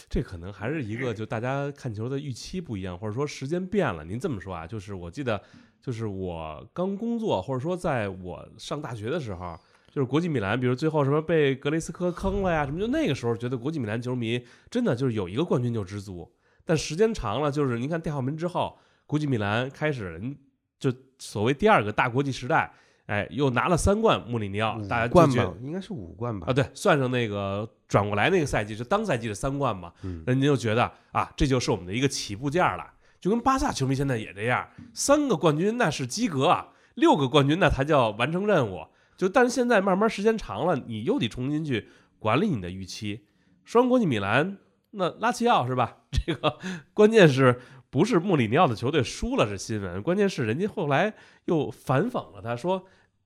[0.10, 4.04] 这可能还是一个就大家看球的预期不一样，或者说时间变了。
[4.04, 5.42] 您这么说啊，就是我记得，
[5.82, 9.60] 就是我刚工作，或者说在我上大学的时候，
[9.92, 16.34] 就是国际米兰，比如最后什么被格雷斯科坑了呀，什么就那个时候觉得国际米兰球迷真的就是有一个冠军就知足。
[16.66, 20.36] 但时间长了，就是您看电话门之后，国际米兰开始人
[20.80, 22.74] 就所谓第二个大国际时代，
[23.08, 26.48] 哎，又拿了三冠，穆里尼奥，大家冠吧，应该是五冠吧？
[26.50, 32.86] 啊，对，算上那个转过来那个赛季，就当赛季的三冠嘛，嗯人家就觉得啊，这就是我们的一个起步价了。
[33.20, 38.86] 就跟巴萨球迷现在也这样，三个冠军那是及格啊，六个冠军那才叫完成任务。
[39.16, 41.88] 就但是现在慢慢时间长了，你又得重新去
[42.20, 43.26] 管理你的预期。
[43.64, 44.58] 说完国际米兰，
[44.92, 45.98] 那拉齐奥是吧？
[46.12, 46.58] 这个
[46.94, 47.62] 关键是
[47.94, 51.14] 不是穆里尼奥的球队输了是新闻，关键是人家后来
[51.46, 52.84] 又反讽了他，说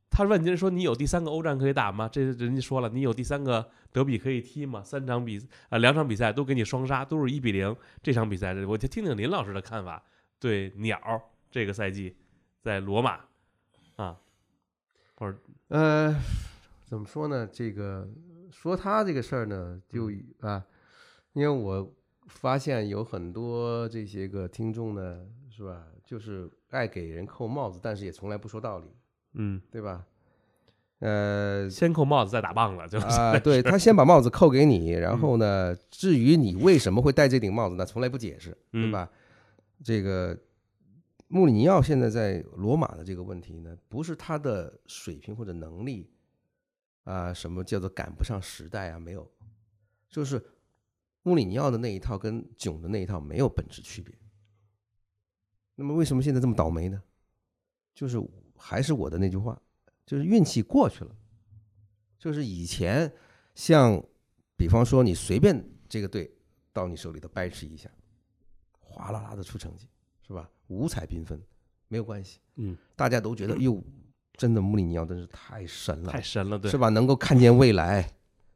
[0.10, 2.10] 他问人说你有第三个欧战可以打吗？
[2.12, 4.84] 这人家说了，你有第三个德比可以踢吗？
[4.84, 7.74] 三场比啊、两场比赛都给你双杀，都是一比零。
[8.04, 10.04] 这场比赛，我就听听林老师的看法。
[10.38, 11.00] 对鸟
[11.50, 12.18] 这个赛季
[12.62, 13.22] 在罗马
[13.96, 14.18] 啊，
[15.16, 15.38] 或者
[15.70, 16.14] 呃，
[16.84, 17.48] 怎么说呢？
[17.48, 18.06] 这个
[18.52, 20.66] 说他这个事儿呢，就嗯啊，
[21.32, 21.90] 因为我
[22.28, 25.88] 发现有很多这些个听众呢，是吧？
[26.06, 28.86] 就是爱给人扣帽子，但是也从来不说道理，
[29.34, 30.06] 嗯，对吧？
[31.00, 39.10] 呃，先扣帽子再打棒子，就啊，对他先把帽子扣给你，然后呢，至于你为什么会戴这顶帽子呢，从来不解释，对嗯吧？
[39.84, 40.36] 这个
[41.28, 46.10] 穆里尼奥现在在罗马的这个问题呢，不是他的水平或者能力
[47.04, 49.00] 啊，什么叫做赶不上时代啊？
[49.00, 49.30] 没有，
[50.10, 50.44] 就是
[51.28, 54.16] 穆里尼奥的那一套跟囧的那一套没有本质区别。
[55.76, 57.04] 那么为什么现在这么倒霉呢？
[57.94, 58.18] 就是
[58.56, 59.62] 还是我的那句话，
[60.06, 61.14] 就是运气过去了。
[62.18, 63.12] 就是以前
[63.56, 64.02] 像，
[64.56, 66.34] 比方说你随便这个队
[66.72, 67.90] 到你手里头掰扯一下，
[68.80, 69.86] 哗啦啦的出成绩，
[70.26, 70.50] 是吧？
[70.68, 71.38] 五彩缤纷，
[71.90, 72.40] 没有关系。
[72.56, 73.84] 嗯，大家都觉得，哟，
[74.36, 76.88] 真的穆里尼奥真是太神了，太神了，对，是吧？
[76.88, 78.10] 能够看见未来，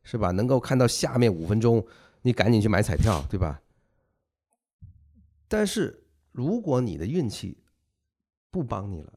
[0.03, 0.31] 是吧？
[0.31, 1.85] 能够看到下面五分钟，
[2.21, 3.61] 你赶紧去买彩票，对吧？
[5.47, 7.57] 但是如果你的运气
[8.49, 9.13] 不帮你了，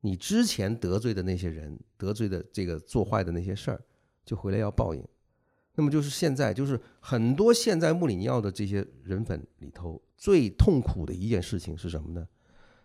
[0.00, 3.84] 你之前得罪的那些人，得罪的这个做坏的那些事儿，
[4.24, 5.06] 就回来要报应。
[5.74, 12.28] 那么就是现在，就是很多现在穆里尼奥的这些人粉里头最痛苦的一件事情是什么呢？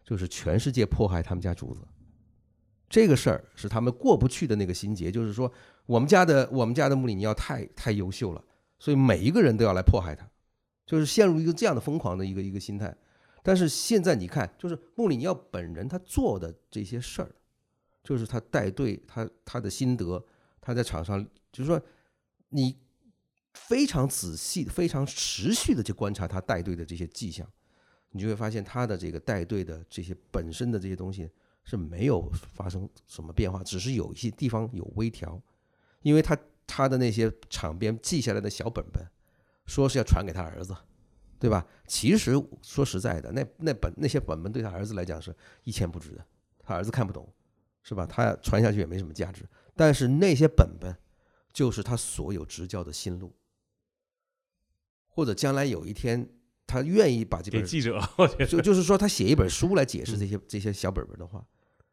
[0.03, 1.81] 就是全世界迫害他们家主子。
[2.89, 5.51] 这个事儿是他们过不去的那个心结，就是说
[5.85, 8.41] 我们家的我们家的穆里尼奥太太优秀了，
[8.79, 10.29] 所以每一个人都要来迫害他，
[10.85, 12.95] 就是陷入一个这样的疯狂的一个一个心态。
[13.43, 17.33] 但是现在你看，就是穆里尼奥本人他做的这些事儿，
[18.03, 20.25] 就是他带队，他他的心得，
[20.59, 21.81] 他在场上，就是说
[22.49, 22.77] 你
[23.53, 27.49] 非常仔细、非常持续的去观察他带队的这些迹象，
[28.11, 31.29] 你就会发现他的这个带队的这些本身的这些东西
[31.63, 35.41] 是没有发生什么变化，只是有一些地方有微调，
[36.01, 39.03] 因为他他的那些场边记下来的小本本，
[39.65, 40.75] 说是要传给他儿子，
[41.39, 41.65] 对吧？
[41.87, 46.23] 其实说实在的，那那本那些本本对他儿子来讲是一钱不值的，
[46.59, 47.33] 他儿子看不懂，
[47.81, 48.05] 是吧？
[48.05, 49.47] 他传下去也没什么价值。
[49.75, 50.95] 但是那些本本
[51.53, 53.33] 就是他所有执教的心路，
[55.07, 56.29] 或者将来有一天
[56.65, 57.99] 他愿意把这本给记者，
[58.49, 61.45] 就就是说，他写一本书来解释这些这些小本本的话，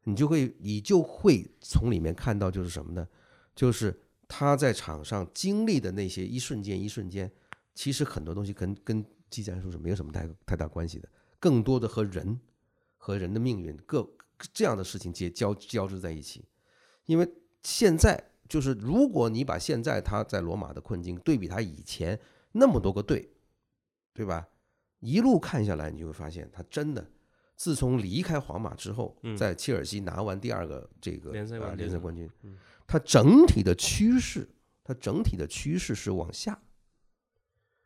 [0.03, 3.07] 你就会你就会从里面看到，就是什么呢？
[3.55, 3.97] 就是
[4.29, 7.31] 他在场上经历的那些一瞬间一瞬间，
[7.75, 11.09] 其实很多东西跟跟技战术是没有什么太太大关系的，
[11.39, 12.39] 更多的和人
[12.97, 14.09] 和人的命运各
[14.53, 16.45] 这样的事情结交交织在一起。
[17.07, 17.29] 因为
[17.63, 22.19] 现在就是，如果你把现在他在罗马的困境对比他以前
[22.53, 23.31] 那么多个队，
[24.13, 24.49] 对吧？
[25.01, 27.07] 一路看下来，你就会发现，他真的
[27.57, 32.31] 自从离开皇马之后，嗯在切尔西拿完第二个这个啊联赛联赛冠军
[32.85, 34.49] 嗯，他整体的趋势，
[34.83, 36.61] 它整体的趋势是往下，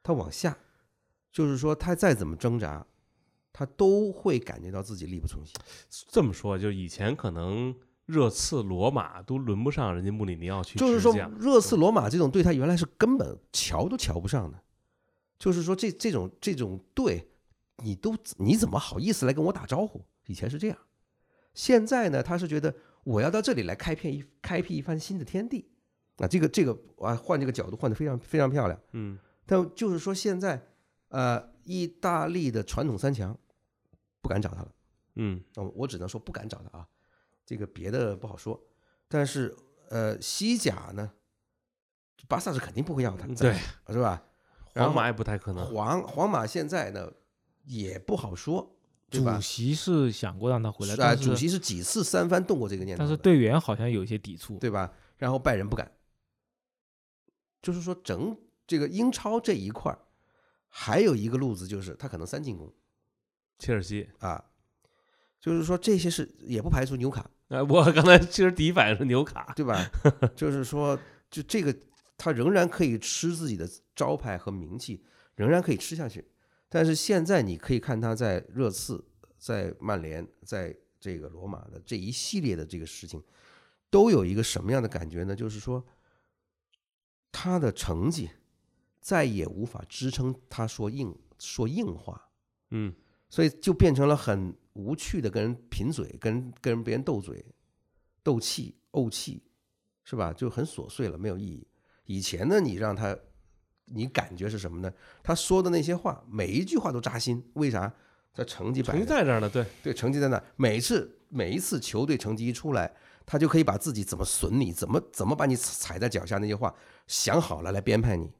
[0.03, 0.59] 它往下，
[1.31, 2.87] 就是说他再怎么挣扎，
[3.53, 5.55] 他都会感觉到自己力不从心。
[5.89, 7.75] 这么说，就以前可能
[8.07, 14.61] 热刺、罗马都轮不上人家穆里尼奥去就是说热刺、罗马这种队，他原来是根本瞧都瞧不上的。
[15.39, 17.31] 就是说这这种这种队，
[17.85, 20.05] 你都你怎么好意思来跟我打招呼？
[20.27, 20.77] 以前是这样，
[21.55, 22.75] 现在呢，他是觉得
[23.05, 25.71] 我要到这里来开辟一开辟一番新的天地。
[26.17, 28.81] 啊，这个这个啊，换这个角度换的非常非常漂亮。
[28.93, 30.63] 嗯但就是说现在，
[31.09, 33.39] 呃，意大利的传统三强
[34.21, 34.75] 不敢找他了。
[35.15, 36.87] 嗯哦，我只能说不敢找他啊，
[37.47, 38.61] 这个别的不好说。
[39.09, 39.57] 但是
[39.89, 41.11] 呃，西甲呢，
[42.27, 43.55] 巴萨是肯定不会要他，对，
[43.89, 44.23] 是吧？
[44.75, 45.65] 皇马也不太可能。
[45.75, 47.11] 皇皇马现在呢
[47.65, 48.78] 也不好说，
[49.11, 49.41] 主？
[49.41, 54.59] 席是想过让他回来，主席是几次三番动过这个念头，但是队员好像有一些抵触。
[54.59, 54.93] 对吧？
[55.17, 55.91] 然后拜仁不敢，
[57.61, 58.37] 就是说整
[58.67, 59.99] 这个英超这一块儿
[60.69, 62.73] 还有一个路子，就是他可能三进攻
[63.59, 64.45] 切尔西，啊，
[65.41, 69.91] 就是说这些是也不排除纽卡，哎，我刚才其实第一反应是纽卡，对吧？
[70.37, 70.97] 就是说，
[71.31, 71.75] 就这个
[72.17, 75.03] 他仍然可以吃自己的招牌和名气，
[75.35, 76.25] 仍然可以吃下去。
[76.69, 79.05] 但是现在你可以看他在热刺、
[79.39, 83.23] 在曼联、在这个罗马的这一系列的这个事情，
[83.91, 85.35] 都有一个什么样的感觉呢？
[85.35, 85.85] 就是说，
[87.33, 88.29] 他的成绩
[89.01, 92.31] 再也无法支撑他说硬说硬话，
[92.71, 92.95] 嗯
[93.31, 97.45] 所以就变成了很无趣的跟人贫嘴，跟人跟别人斗嘴、
[98.23, 99.43] 斗气、怄气，
[100.03, 100.33] 是吧？
[100.33, 101.66] 就很琐碎了，没有意义。
[102.05, 103.16] 以前呢，你让他，
[103.91, 104.93] 你感觉是什么呢？
[105.22, 107.43] 他说的那些话，每一句话都扎心。
[107.55, 107.93] 为啥？
[108.34, 110.41] 他成绩摆成绩在这儿呢，对，对，成绩在那。
[110.55, 112.95] 每次每一次球队成绩一出来，
[113.26, 116.72] 他就可以把自己怎么损你，怎么怎么把你踩在脚下那些话
[117.09, 118.30] 想好了来编排你，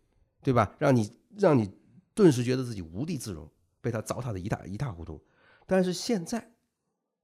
[0.43, 0.77] 对吧？
[0.79, 1.69] 让你让你
[2.15, 5.21] 顿时觉得自己无地自容，被他糟蹋的一塌一塌糊涂。
[5.67, 6.53] 但是现在，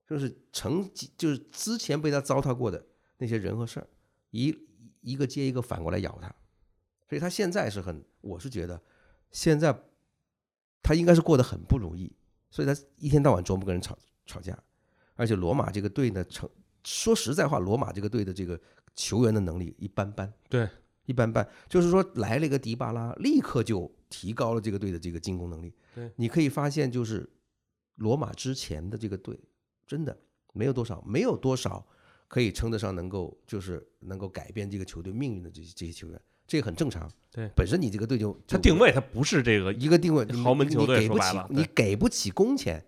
[0.09, 2.85] 就是成绩就是之前被他糟蹋过的
[3.19, 3.87] 那些人和事儿，
[4.31, 4.53] 一
[5.01, 6.35] 一个接一个反过来咬他，
[7.09, 8.81] 所以他现在是很，我是觉得
[9.31, 9.77] 现在
[10.83, 12.13] 他应该是过得很不如意，
[12.51, 14.59] 所以他一天到晚琢磨跟人吵吵架，
[15.15, 16.49] 而且罗马这个队呢，成
[16.83, 18.61] 说实在话，罗马这个队的这个
[18.95, 20.69] 球员的能力一般般，对，
[21.07, 25.75] 一般般，就是说来了一个迪巴拉，立刻就提高了这个队的这个进攻能力。
[25.95, 27.29] 对，你可以发现，就是
[27.97, 29.39] 罗马之前的这个队，
[29.87, 30.17] 真的
[30.53, 31.87] 没有多少，没有多少
[32.29, 37.11] 可以称得上能够就是能够改变这个球队命运的这些这些球员，这个很正常。
[37.31, 42.85] 对本身你这个队就就他定位他不是这个，一个定位，豪门球队你给不起你给不起工钱，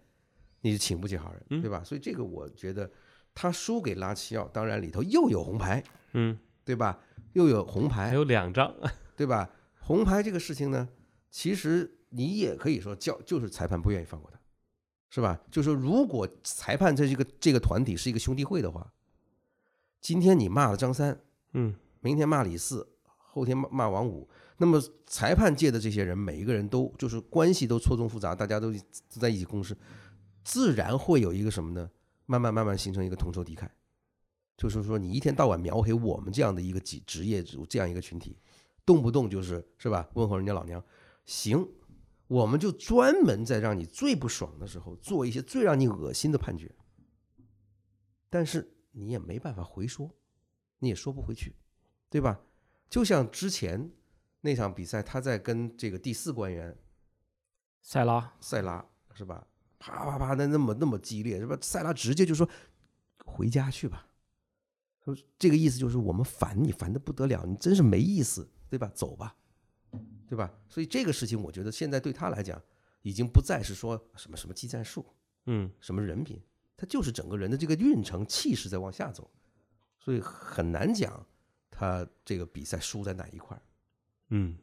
[0.61, 1.83] 你就请不起好人，嗯对吧？
[1.85, 2.89] 所以这个我觉得
[3.35, 5.83] 他输给拉齐奥，当然里头又有红牌，
[6.13, 7.01] 嗯，对吧？
[7.33, 8.73] 又有红牌，还有两张，
[9.17, 9.51] 对吧？
[9.81, 10.89] 红牌这个事情呢，
[11.29, 14.39] 其实你也可以说叫就是裁判不愿意放过他，
[15.11, 15.41] 是吧？
[15.51, 18.93] 就是说如果裁判在这个这个团体是一个兄弟会的话，
[20.01, 21.21] 今天你骂了张三，
[21.53, 22.89] 嗯，明天骂李四，
[23.37, 24.27] 后天骂骂王五，
[24.57, 28.73] 那么裁判界的这些人，每一个人都就是关系都错综复杂，大家都
[29.11, 29.77] 在一起共事，
[30.43, 31.91] 自然会有一个什么呢？
[32.25, 33.69] 慢慢慢慢形成一个同仇敌忾，
[34.57, 38.39] 就是说你一天到晚描黑我们这样的一个职职业组这样一个群体，
[38.87, 40.09] 动不动就是是吧？
[40.15, 40.83] 问候人家老娘，
[41.27, 41.69] 行，
[42.27, 46.75] 我们就专门在让你最不爽的时候做一些最让你恶心的判决，
[48.31, 50.11] 但是你也没办法回说，
[50.79, 51.55] 你也说不回去，
[52.09, 52.41] 对吧？
[52.89, 53.91] 就像之前
[54.41, 56.77] 那场比赛，他在跟这个第四官员
[57.83, 58.85] 塞拉塞拉
[59.15, 59.47] 是吧？
[59.79, 61.57] 啪啪啪的那么那么激烈是吧？
[61.61, 62.49] 塞拉直接就说
[63.25, 64.07] 回家去吧，
[65.05, 68.91] 说这个意思就是我们烦你烦的不得了，你真是没意思，对吧？
[68.95, 69.37] 走吧，
[70.27, 70.53] 对吧？
[70.69, 72.61] 所以这个事情我觉得现在对他来讲，
[73.03, 75.05] 已经不再是说什么什么技战术，
[75.45, 76.41] 嗯，什么人品，
[76.77, 79.31] 他就是整个人的这个运程气势在往下走，
[79.99, 81.25] 所以很难讲
[81.77, 83.61] 他这个比赛输在哪一块儿。
[84.31, 84.57] 嗯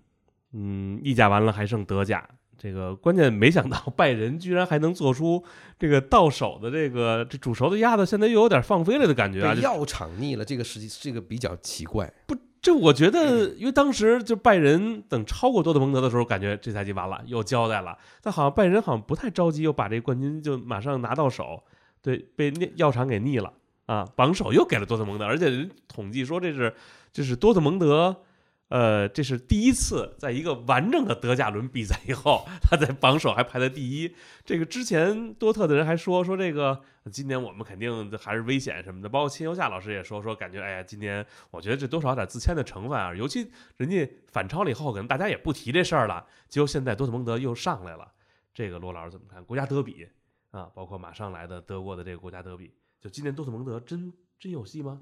[0.51, 5.43] 嗯，意甲完了还剩德甲，这个关键没想到拜仁居然还能做出
[5.79, 9.53] 这个到手的这个这煮熟的鸭子，现在又有点放飞了的感觉啊！
[9.55, 12.11] 被药厂腻了，这个实际这个比较奇怪。
[12.27, 17.97] 不这我觉得，因为当时就拜仁等超过多特蒙德的时候，感觉这赛季完了，又交代了。
[18.21, 21.63] 但好像拜仁好像不太着急，又把这冠军就马上拿到手，
[22.01, 23.51] 对，被那药厂给腻了
[23.85, 24.07] 啊！
[24.15, 26.73] 榜首又给了多特蒙德，而且人统计说这是
[27.13, 28.23] 这是多特蒙德，
[28.69, 34.15] 呃，这是第一次在一个完整的德甲轮比赛以后，他在榜首还排在第一。
[34.43, 43.47] 这个之前多特的人还说说这个今年我们肯定还是危险什么的，包括秦游夏老师也说说感觉哎呀，今年我觉得这多少有点自谦的成分啊，尤其
[43.77, 46.25] 人家反超了以后，可能大家也不提这事儿了。
[46.49, 48.11] 结果现在多特蒙德又上来了，
[48.55, 49.43] 这个罗老师怎么看？
[49.45, 50.07] 国家德比
[50.49, 54.99] 啊，包括马上来的德国的这个国家德比，就今年多特蒙德真真有戏吗？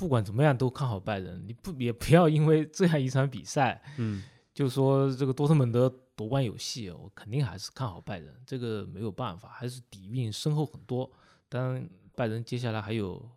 [0.00, 4.22] 不管怎么样都看好拜仁，你不 也不要因为这样一场比赛嗯
[4.54, 11.10] 就说这个多特蒙德夺冠有戏，我肯定还是看好拜仁，这个没有办法，还是底蕴深厚很多。
[11.50, 13.30] 当然，拜仁接下来还有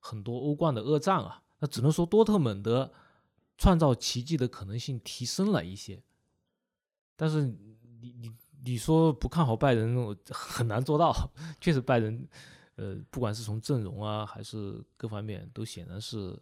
[0.00, 2.92] 很多欧冠的恶战啊，那只能说多特蒙德
[3.56, 6.02] 创造奇迹的可能性提升了一些。
[7.16, 7.42] 但是
[8.00, 8.32] 你你
[8.64, 11.12] 你说不看好拜仁，我很难做到。
[11.60, 12.28] 确实，拜仁，
[12.78, 16.38] 呃，不管是从阵容啊，还是各方面，都显然是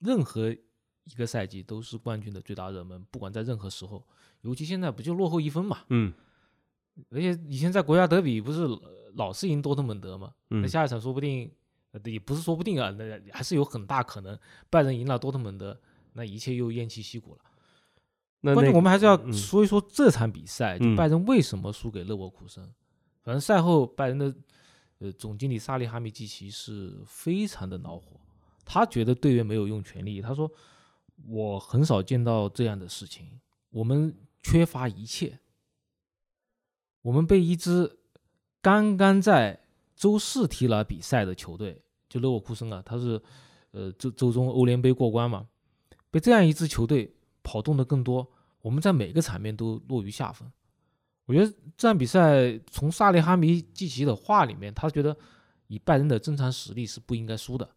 [0.00, 4.04] 任何一个赛季都是冠军的最大热门，不管在任何时候。
[4.42, 5.84] 尤其现在不就落后一分嘛？
[5.88, 6.12] 嗯
[7.10, 8.68] 而且以前在国家德比不是
[9.14, 10.34] 老是赢多特蒙德嘛？
[10.48, 11.50] 那嗯，下一场说不定，
[11.92, 14.38] 呃也不是说不定啊，那还是有很大可能
[14.68, 15.80] 拜仁赢了多特蒙德，
[16.12, 17.40] 那一切又偃旗息鼓了。
[18.42, 22.62] 关键那那我们还是要嗯说一说这场比赛，就嗯拜仁为什么输给勒沃库森。
[23.22, 24.34] 反正赛后拜仁的
[24.98, 28.20] 呃总经理萨利哈米季奇是非常的恼火，
[28.64, 30.50] 他觉得队员没有用全力，他说
[31.26, 33.40] 我很少见到这样的事情，
[33.70, 35.40] 我们缺乏一切，
[37.02, 37.98] 我们被一支
[38.60, 39.60] 刚刚在
[39.94, 43.20] 周四踢了比赛的球队，就勒沃库森啊，他是
[43.72, 45.48] 呃周周中欧联杯过关嘛，
[46.10, 48.30] 被这样一支球队跑动的更多，
[48.62, 50.50] 我们在每个场面都落于下风。
[51.26, 55.16] 我觉得这场比赛从萨利哈米季奇的话里面，他觉得
[55.68, 57.68] 以拜仁的正常实力是不应该输的。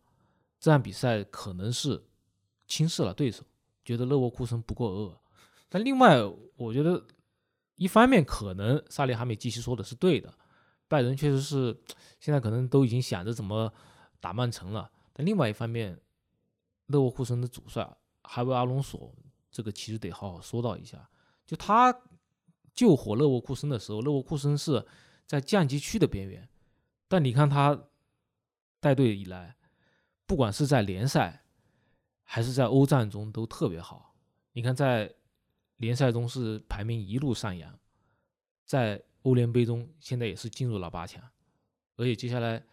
[0.60, 2.04] 这场比赛可能是
[2.68, 3.44] 轻视了对手，
[3.86, 5.22] 觉得勒沃库森不够恶。
[5.70, 6.22] 但另外，
[6.56, 7.06] 我觉得
[7.76, 10.34] 一方面可能萨利哈米季奇说的是对的，
[10.88, 11.78] 拜仁确实是
[12.20, 13.72] 现在可能都已经想着怎么
[14.20, 14.92] 打曼城了。
[15.14, 16.00] 但另外一方面，
[16.88, 19.16] 勒沃库森的主帅哈维阿隆索
[19.52, 21.10] 这个其实得好好说道一下，
[21.46, 21.94] 就他
[22.78, 24.86] 救火勒沃库森的时候，勒沃库森是
[25.26, 26.48] 在降级区的边缘，
[27.08, 27.86] 但你看他
[28.80, 29.58] 带队以来，
[30.28, 31.44] 不管是在联赛
[32.22, 34.16] 还是在欧战中都特别好。
[34.54, 35.12] 你看在
[35.78, 37.80] 联赛中是排名一路上扬，
[38.64, 41.28] 在欧联杯中现在也是进入了八强，
[41.96, 42.64] 而且接下来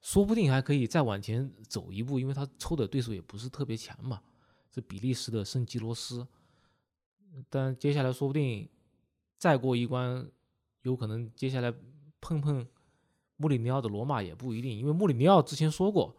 [0.00, 4.22] 说不定还可以再往前走一步，因为他抽的对手也不是特别强嘛，
[4.74, 6.26] 是比利时的圣基罗斯，
[7.50, 8.66] 但接下来说不定
[9.42, 10.30] 再过一关，
[10.82, 11.74] 有可能接下来
[12.20, 12.64] 碰碰
[13.34, 16.16] 穆里尼奥的罗马也不一定，因为穆里尼奥之前说过，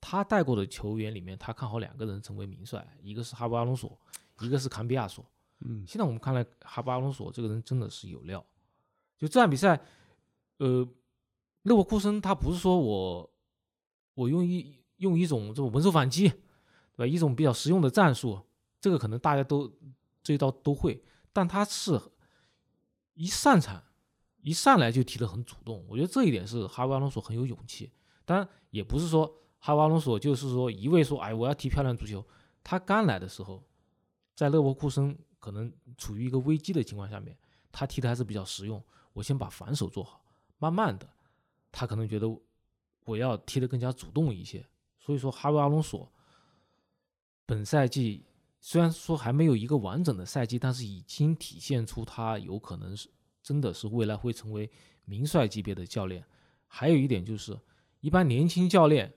[0.00, 3.96] 他带过的球员里面，他看好两个人成为名帅，一个是哈布阿隆索，
[4.40, 5.24] 一个是坎比亚索。
[5.60, 8.44] 嗯现在我们看来，哈布阿隆索这个人真的是有料。
[9.16, 9.80] 就这场比赛，
[10.56, 10.84] 呃，
[11.62, 13.30] 勒沃库森他不是说我
[14.14, 17.06] 我用一用一种这种稳守反击，对吧？
[17.06, 18.40] 一种比较实用的战术，
[18.80, 19.72] 这个可能大家都
[20.24, 21.00] 这一刀都会，
[21.32, 22.00] 但他是
[23.14, 23.82] 一上场
[24.42, 27.90] 一上来就踢得很主动，我觉得这一点是哈维阿隆索很有勇气。
[28.24, 29.26] 当然，也不是说
[29.58, 32.24] 哈维阿隆索就是说一味说哎我要踢漂亮足球，
[32.62, 33.62] 他刚来的时候，
[34.34, 37.36] 在勒沃库森可能处于一个危机的情况下面，
[37.72, 38.82] 他踢的还是比较实用。
[39.12, 40.24] 我先把防守做好，
[40.58, 41.08] 慢慢的，
[41.70, 42.28] 他可能觉得
[43.04, 44.66] 我要踢得更加主动一些。
[44.98, 46.10] 所以说，哈维阿隆索
[47.46, 48.24] 本赛季
[48.66, 53.10] 虽然说还没有一个完整的赛季，但是已经体现出他有可能是
[53.42, 54.70] 真的是未来会成为
[55.04, 56.24] 名帅级别的教练。
[56.66, 57.60] 还有一点就是，
[58.00, 59.12] 一般年轻教练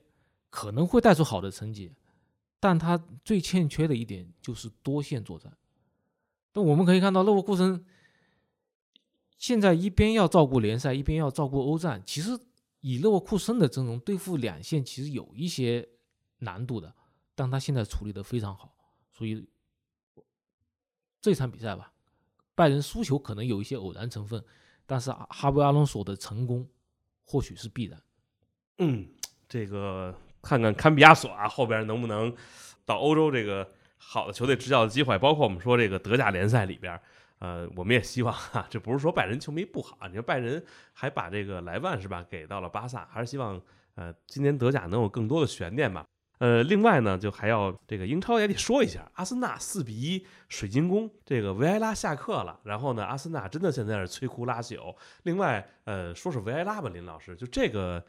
[0.50, 1.94] 可能会带出好的成绩，
[2.60, 5.56] 但他最欠缺的一点就是多线作战。
[6.52, 7.82] 但我们可以看到，勒沃库森
[9.38, 12.02] 现在一边要照顾联赛，一边要照顾欧战。
[12.04, 12.38] 其实
[12.80, 15.88] 以勒沃库森的阵容对付两线，其实有一些
[16.40, 16.94] 难度的，
[17.34, 18.74] 但他现在处理的非常好。
[19.18, 19.44] 所以
[21.20, 21.92] 这场比赛吧，
[22.54, 24.40] 拜仁输球可能有一些偶然成分，
[24.86, 26.64] 但是哈维阿隆索的成功
[27.24, 28.00] 或许是必然。
[28.78, 29.08] 嗯，
[29.48, 32.32] 这个看看坎比亚索啊，后边能不能
[32.84, 35.18] 到欧洲这个好的球队执教的机会？
[35.18, 37.00] 包括我们说这个德甲联赛里边，
[37.40, 43.60] 呃，我们也希望哈、这不是说拜仁球迷不好，你说拜仁还把这个莱万是吧给到了巴萨，还是希望
[43.96, 46.06] 呃今年德甲能有更多的悬念吧。
[46.38, 52.60] 呃，另外呢，就还要这个英超也得说一下，阿森纳四比一水晶宫，这个维埃拉下课了。
[52.64, 54.96] 然后呢，阿森纳真的现在是摧枯拉朽。
[55.24, 58.04] 另外，呃，说是维埃拉吧，林老师，就这个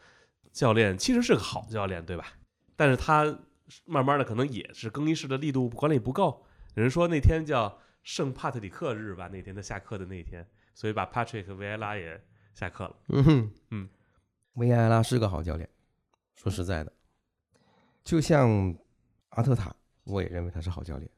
[0.51, 2.27] 教练其实是个好教练，对吧？
[2.75, 3.39] 但是他
[3.85, 6.45] 慢慢的可能也是更衣室的力度管理不够。
[6.75, 12.23] 有人说那天叫圣帕特里克日吧，那天他下课的那一天，所以把 Patrick 和维埃拉也
[12.53, 12.95] 下课了。
[13.07, 13.89] 嗯哼，嗯，
[14.53, 15.67] 维埃拉是个好教练，
[16.35, 16.93] 说实在的，
[18.03, 18.75] 就像
[19.29, 21.09] 阿特塔，我也认为他是好教练。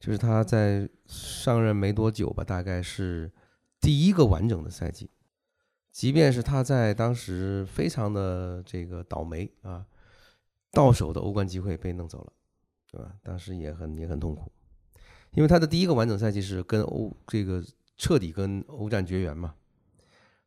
[0.00, 3.32] 就是他在上任没多久吧，大概是
[3.80, 5.10] 第一个完整的赛季，
[5.90, 9.86] 即便是他在当时非常的这个倒霉啊，
[10.70, 12.32] 到手的欧冠机会被弄走了，
[12.90, 13.16] 对吧？
[13.22, 14.52] 当时也很也很痛苦，
[15.30, 17.64] 因为他的第一个完整赛季是跟欧这个
[17.96, 19.54] 彻底跟欧战绝缘嘛，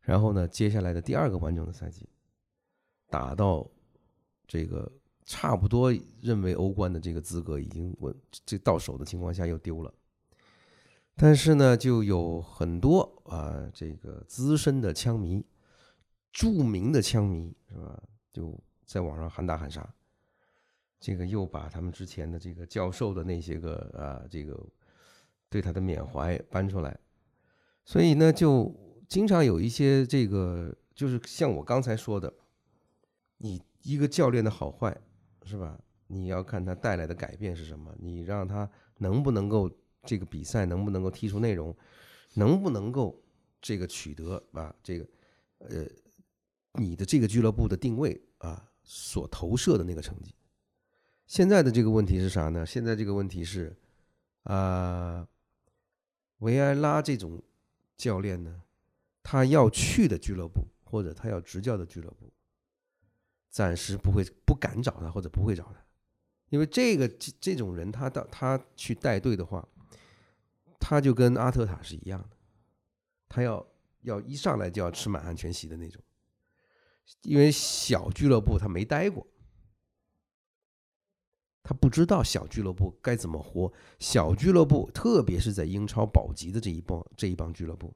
[0.02, 2.08] 然后呢，接下来的第二个完整的赛季，
[3.10, 3.68] 打到
[4.46, 4.92] 这个
[5.30, 8.16] 差不多认为欧冠的这个资格已经稳
[8.46, 9.94] 这到手的情况下又丢了，
[11.18, 15.46] 但是呢，就有很多啊，这个资深的枪迷、
[16.32, 18.02] 著名的枪迷是吧？
[18.32, 19.94] 就在网上喊打喊杀，
[20.98, 24.58] 这个又把他们之前的这个教授的那些个啊，这个
[25.50, 26.98] 对他的缅怀搬出来，
[27.84, 28.74] 所以呢，就
[29.10, 32.34] 经常有一些这个，就是像我刚才说的，
[33.40, 34.98] 你一个教练的好坏
[35.48, 35.80] 是吧？
[36.08, 39.70] 你要看他带来的改变是什么，你让他能不能够
[40.04, 41.76] 这个比赛能不能够踢出内容，
[42.34, 43.22] 能不能够
[43.62, 45.08] 这个取得啊这个
[45.60, 45.86] 呃
[46.74, 50.34] 你的这个俱乐部的定位啊所投射的那个成绩。
[51.26, 52.66] 现在的这个问题是啥呢？
[52.66, 53.76] 现在这个问题是
[54.44, 55.28] 啊，
[56.38, 57.42] 维埃拉这种
[57.98, 58.62] 教练呢，
[59.22, 62.32] 他要去的俱乐部或者他要执教的俱乐部，
[63.58, 65.84] 暂时不会不敢找他或者不会找他。
[66.50, 69.68] 因为这个这这种人，他到他去带队的话，
[70.80, 72.38] 他就跟阿特塔是一样的，
[73.28, 73.68] 他要
[74.02, 76.00] 要一上来就要吃满汉全席的那种，
[77.24, 79.26] 因为小俱乐部他没待过，
[81.64, 83.74] 他不知道小俱乐部该怎么活。
[83.98, 87.92] 小俱乐部，特别是在英超保级的这一帮这一帮俱乐部，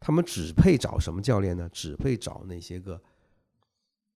[0.00, 1.68] 他们只配找什么教练呢？
[1.70, 3.02] 只配找那些个。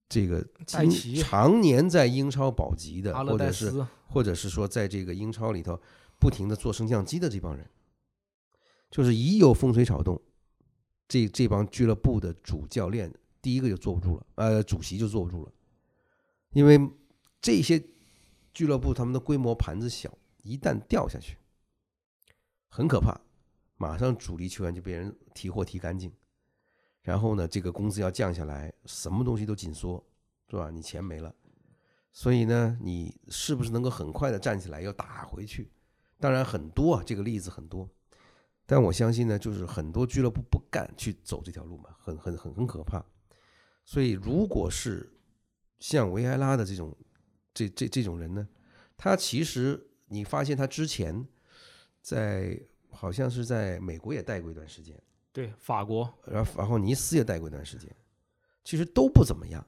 [0.09, 5.79] 这个经常年在英超保级的，或者是，或者是说在这个英超里头
[6.19, 7.69] 不停的做升降机的这帮人，
[8.91, 10.19] 就是一有风吹草动，
[11.07, 15.53] 这这帮俱乐部的主教练第一个就坐不住了，呃，主席就坐不住了，
[16.53, 16.81] 因为
[17.43, 17.83] 这些
[18.55, 21.37] 俱乐部他们的规模盘子小，一旦掉下去，
[22.69, 23.21] 很可怕，
[23.77, 26.11] 马上主力球员就被人提货提干净。
[27.09, 30.05] 然后呢，这个工资要降下来，什么东西都紧缩，
[30.51, 30.69] 是吧？
[30.69, 31.35] 你钱没了，
[32.13, 35.73] 所以呢，你是不是能够很快的站起来，又打回去？
[36.21, 37.89] 当然很多啊，这个例子很多，
[38.67, 43.03] 但我相信呢，就是很多俱乐部不敢去走这条路嘛，很很很很可怕。
[43.87, 45.11] 所以，如果是
[45.79, 46.95] 像维埃拉的这种
[47.55, 48.47] 这这这种人呢，
[48.99, 51.27] 他其实你发现他之前
[52.03, 54.95] 在好像是在美国也待过一段时间。
[55.39, 57.89] 对法国，然后然后尼斯也待过一段时间，
[58.65, 59.65] 其实都不怎么样。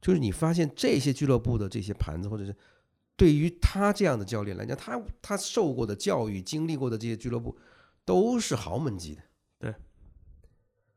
[0.00, 2.52] 就是你发现这些俱乐部的这些盘子，或者是
[3.14, 7.56] 对于他这样的教练来讲，他他受过的教育、经历过的这些俱乐部
[8.04, 9.22] 都是豪门级的。
[9.56, 9.72] 对，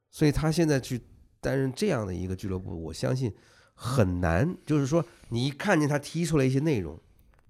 [0.09, 0.99] 所以他现在去
[1.39, 3.31] 担任这样的一个俱乐部，我相信
[3.75, 4.57] 很难。
[4.65, 6.99] 就是说，你一看见他踢出来一些内容，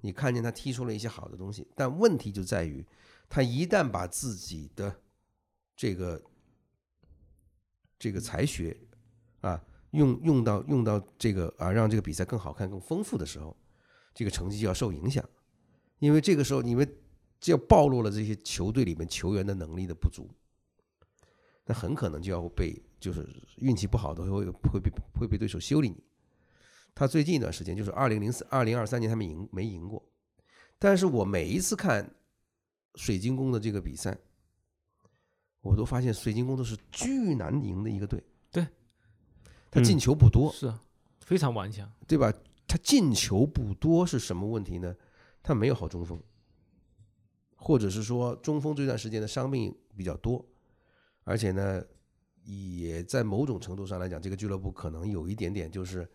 [0.01, 2.85] 你看见他踢出了一些好的东西，但问题就在于，
[3.29, 4.93] 他一旦把自己的
[5.77, 6.21] 这个
[7.99, 8.77] 这个才学
[9.41, 9.59] 啊，
[9.91, 13.55] 用用到用到这个啊，让这个比赛更好看、更丰富的时候，
[14.13, 15.27] 这个成绩就要受影响，
[15.99, 16.87] 因为这个时候你们
[17.39, 20.29] 就要暴露了这些球队里面球员的能力的不足，
[21.65, 23.27] 那很可能就要被就是
[23.57, 26.03] 运气不好的会会被会被对手修理你。
[26.93, 30.03] 他最近一段时间就是二零零四、二零二三年他们赢没赢过，
[30.77, 32.15] 但是我每一次看
[32.95, 34.17] 水晶宫的这个比赛。
[35.67, 38.23] 我都发现水晶宫都是巨难赢的一个队。
[38.49, 38.65] 对，
[39.69, 40.81] 他进球不多，是啊
[41.19, 41.91] 非常顽强。
[42.07, 42.33] 对吧？
[42.65, 44.95] 他进球不多是什么问题呢？
[45.43, 46.17] 他没有好中锋，
[47.57, 50.45] 或者是说中锋这段时间的伤病比较多，
[51.25, 51.83] 而且呢，
[52.45, 56.09] 也在某种程度上来讲，这个俱乐部可能有一点点就是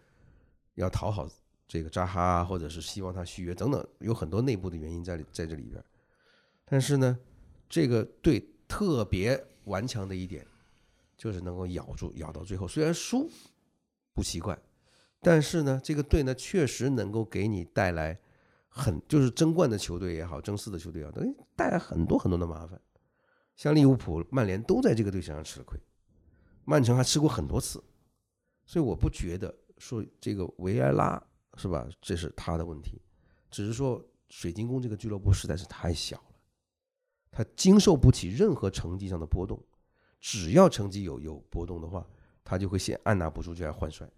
[0.76, 1.28] 要讨好
[1.68, 5.84] 这个扎哈啊，或者是希望他续约等等，有很多内部的原因在里在这里边。
[6.64, 7.18] 但是呢，
[7.68, 8.48] 这个队。
[8.72, 10.46] 特别顽强的一点，
[11.18, 12.66] 就是能够咬住咬到最后。
[12.66, 13.30] 虽然输
[14.14, 14.58] 不习惯，
[15.20, 18.18] 但是呢，这个队呢确实能够给你带来
[18.68, 22.80] 很就是争冠的球队也好，争四的球队也好，等于带来很多很多的麻烦。
[23.56, 25.78] 像利物浦、曼联都在这个队身上吃了亏，
[26.64, 27.84] 曼城还吃过很多次。
[28.64, 31.22] 所以我不觉得说这个维埃拉
[31.58, 33.02] 是吧，这是他的问题，
[33.50, 36.31] 只是说水晶宫这个俱乐部实在是太小了。
[37.32, 39.58] 他经受不起任何成绩上的波动，
[40.20, 42.06] 只要成绩有有波动的话，
[42.44, 44.08] 他就会先按捺不住就要换帅。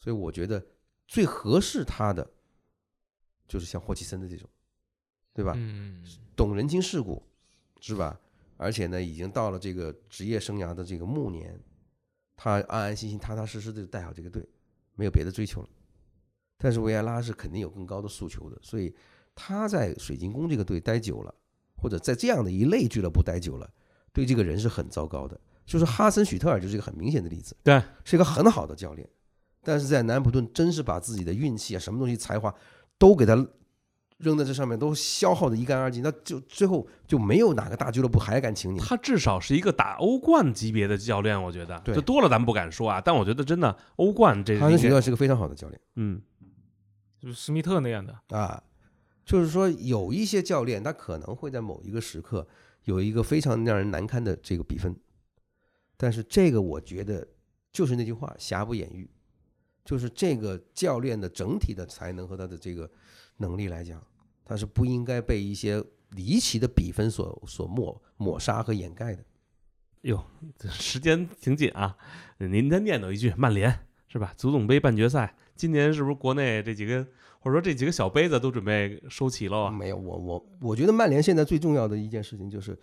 [0.00, 0.60] 所以我觉得
[1.06, 2.28] 最合适他的，
[3.46, 4.50] 就是像霍奇森的这种，
[5.32, 5.54] 对吧？
[5.56, 7.22] 嗯，懂人情世故，
[7.80, 8.20] 是吧？
[8.56, 11.58] 而且呢，已经到了这个职业生涯的这个暮年，
[12.34, 14.44] 他安安心心、踏踏实实的带好这个队，
[14.96, 15.68] 没有别的追求了。
[16.58, 18.92] 但是维埃拉是肯定有更高的诉求的，所以
[19.34, 21.32] 他在水晶宫这个队待久了。
[21.82, 23.68] 或者在这样的一类俱乐部待久了，
[24.12, 25.38] 对这个人是很糟糕的。
[25.64, 29.08] 就是哈森·许特尔就是一个很明显的例子，对，是一个很好的教练，
[29.62, 32.52] 但是在南普顿真是把自己的运气啊、什么东西、才华
[32.98, 33.34] 都给他
[34.18, 38.78] 扔在这上面都消耗的一干二净，那就最后就没有哪个大俱乐部还敢请你。
[38.78, 46.20] 他至少是一个打欧冠级别的教练，我觉得，对就多了咱不敢说啊，但我觉得真的欧冠这哈森许特尔是个非常好的教练嗯
[47.20, 48.60] 就是施密特那样的，啊，
[49.32, 52.46] 就是说有一些教练他可能会在某一个时刻
[52.84, 54.94] 有一个非常让人难堪的这个比分，
[55.96, 57.26] 但是这个我觉得
[57.72, 59.08] 就是那句话，瑕不掩瑜，
[59.86, 62.90] 就是这个教练的整体的才能和他的这个
[63.38, 64.06] 能力来讲，
[64.44, 69.24] 他是不应该被一些离奇的比分所所抹抹杀和掩盖的。
[70.02, 70.22] 哟，
[70.58, 71.96] 这时间挺紧啊，
[72.36, 74.34] 您再念叨一句，曼联是吧？
[74.36, 77.06] 足总杯半决赛，今年是不是国内这几个
[77.42, 79.70] 或者说这几个小杯子都准备收齐了啊？
[79.70, 82.78] 没有，我我我觉得曼联现在最重要的一件事情就是，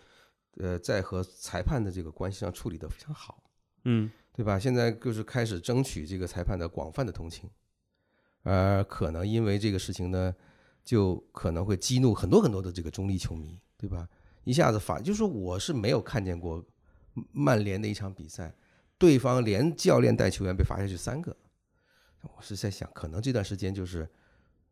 [0.57, 3.41] 呃，在和裁判的这个关系上处理的非常好。
[3.85, 4.57] 嗯对吧？
[4.57, 7.49] 现在就是开始争取这个裁判的广泛的同情，
[8.43, 10.33] 而可能因为这个事情呢，
[10.83, 14.07] 就可能会激怒很多很多的这个中立球迷，对吧？
[14.45, 16.63] 一下子罚，就是我是没有看见过
[17.33, 18.53] 曼联的一场比赛，
[18.97, 21.35] 对方连教练带球员被罚下去三个，
[22.21, 24.09] 我是在想，可能这段时间就是，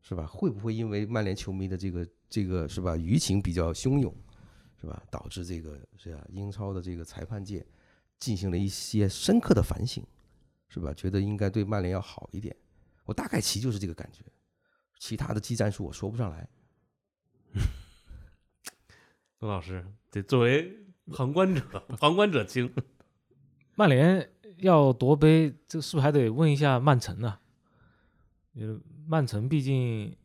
[0.07, 0.25] 是吧？
[0.25, 4.15] 会不会因为曼联球迷的这个这个是吧舆情比较汹涌，
[4.79, 5.03] 是吧？
[5.11, 7.65] 导致这个是吧英超的这个裁判界
[8.17, 10.01] 进行了一些深刻的反省，
[10.69, 10.93] 是吧？
[10.93, 12.55] 觉得应该对曼联要好一点。
[13.03, 14.23] 我大概其就是这个感觉，
[14.97, 16.47] 其他的技战术我说不上来。
[19.39, 21.61] 罗老师，这作为旁观者，
[21.99, 22.73] 旁观者清。
[23.75, 27.39] 曼联要夺杯，这是不是还得问一下曼城呢？
[28.55, 30.15] 呃，曼城毕竟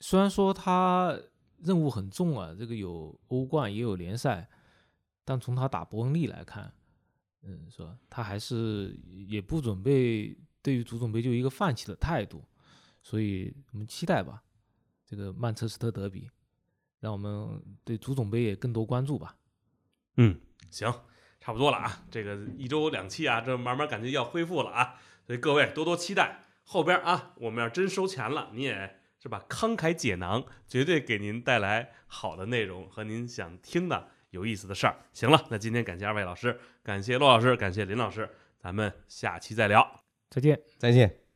[0.00, 1.18] 虽然说他
[1.58, 4.48] 任务很重啊，这个有欧冠也有联赛，
[5.24, 6.72] 但从他打伯恩利来看，
[7.42, 7.98] 嗯，是吧？
[8.08, 12.42] 他还是也不准备对于足总杯就一个放弃的态度，
[13.02, 14.42] 所以我们期待吧，
[15.04, 16.30] 这个曼彻斯特德比，
[17.00, 19.36] 让我们对足总杯也更多关注吧。
[20.16, 20.40] 嗯，
[20.70, 20.92] 行，
[21.40, 24.94] 差不多了啊，这个一周两期啊，这慢慢感觉要恢复了啊，
[25.26, 26.44] 所以各位多多期待。
[26.70, 34.94] 后边啊，我们要真收钱了，你也是吧，慷慨解囊，绝对给您带来好的内容和您想听的有意思的事儿。
[35.14, 40.04] 行了，那今天感谢二位老师，感谢骆老师，感谢林老师，咱们下期再聊。
[40.28, 40.60] 再见。
[40.76, 41.27] 再见。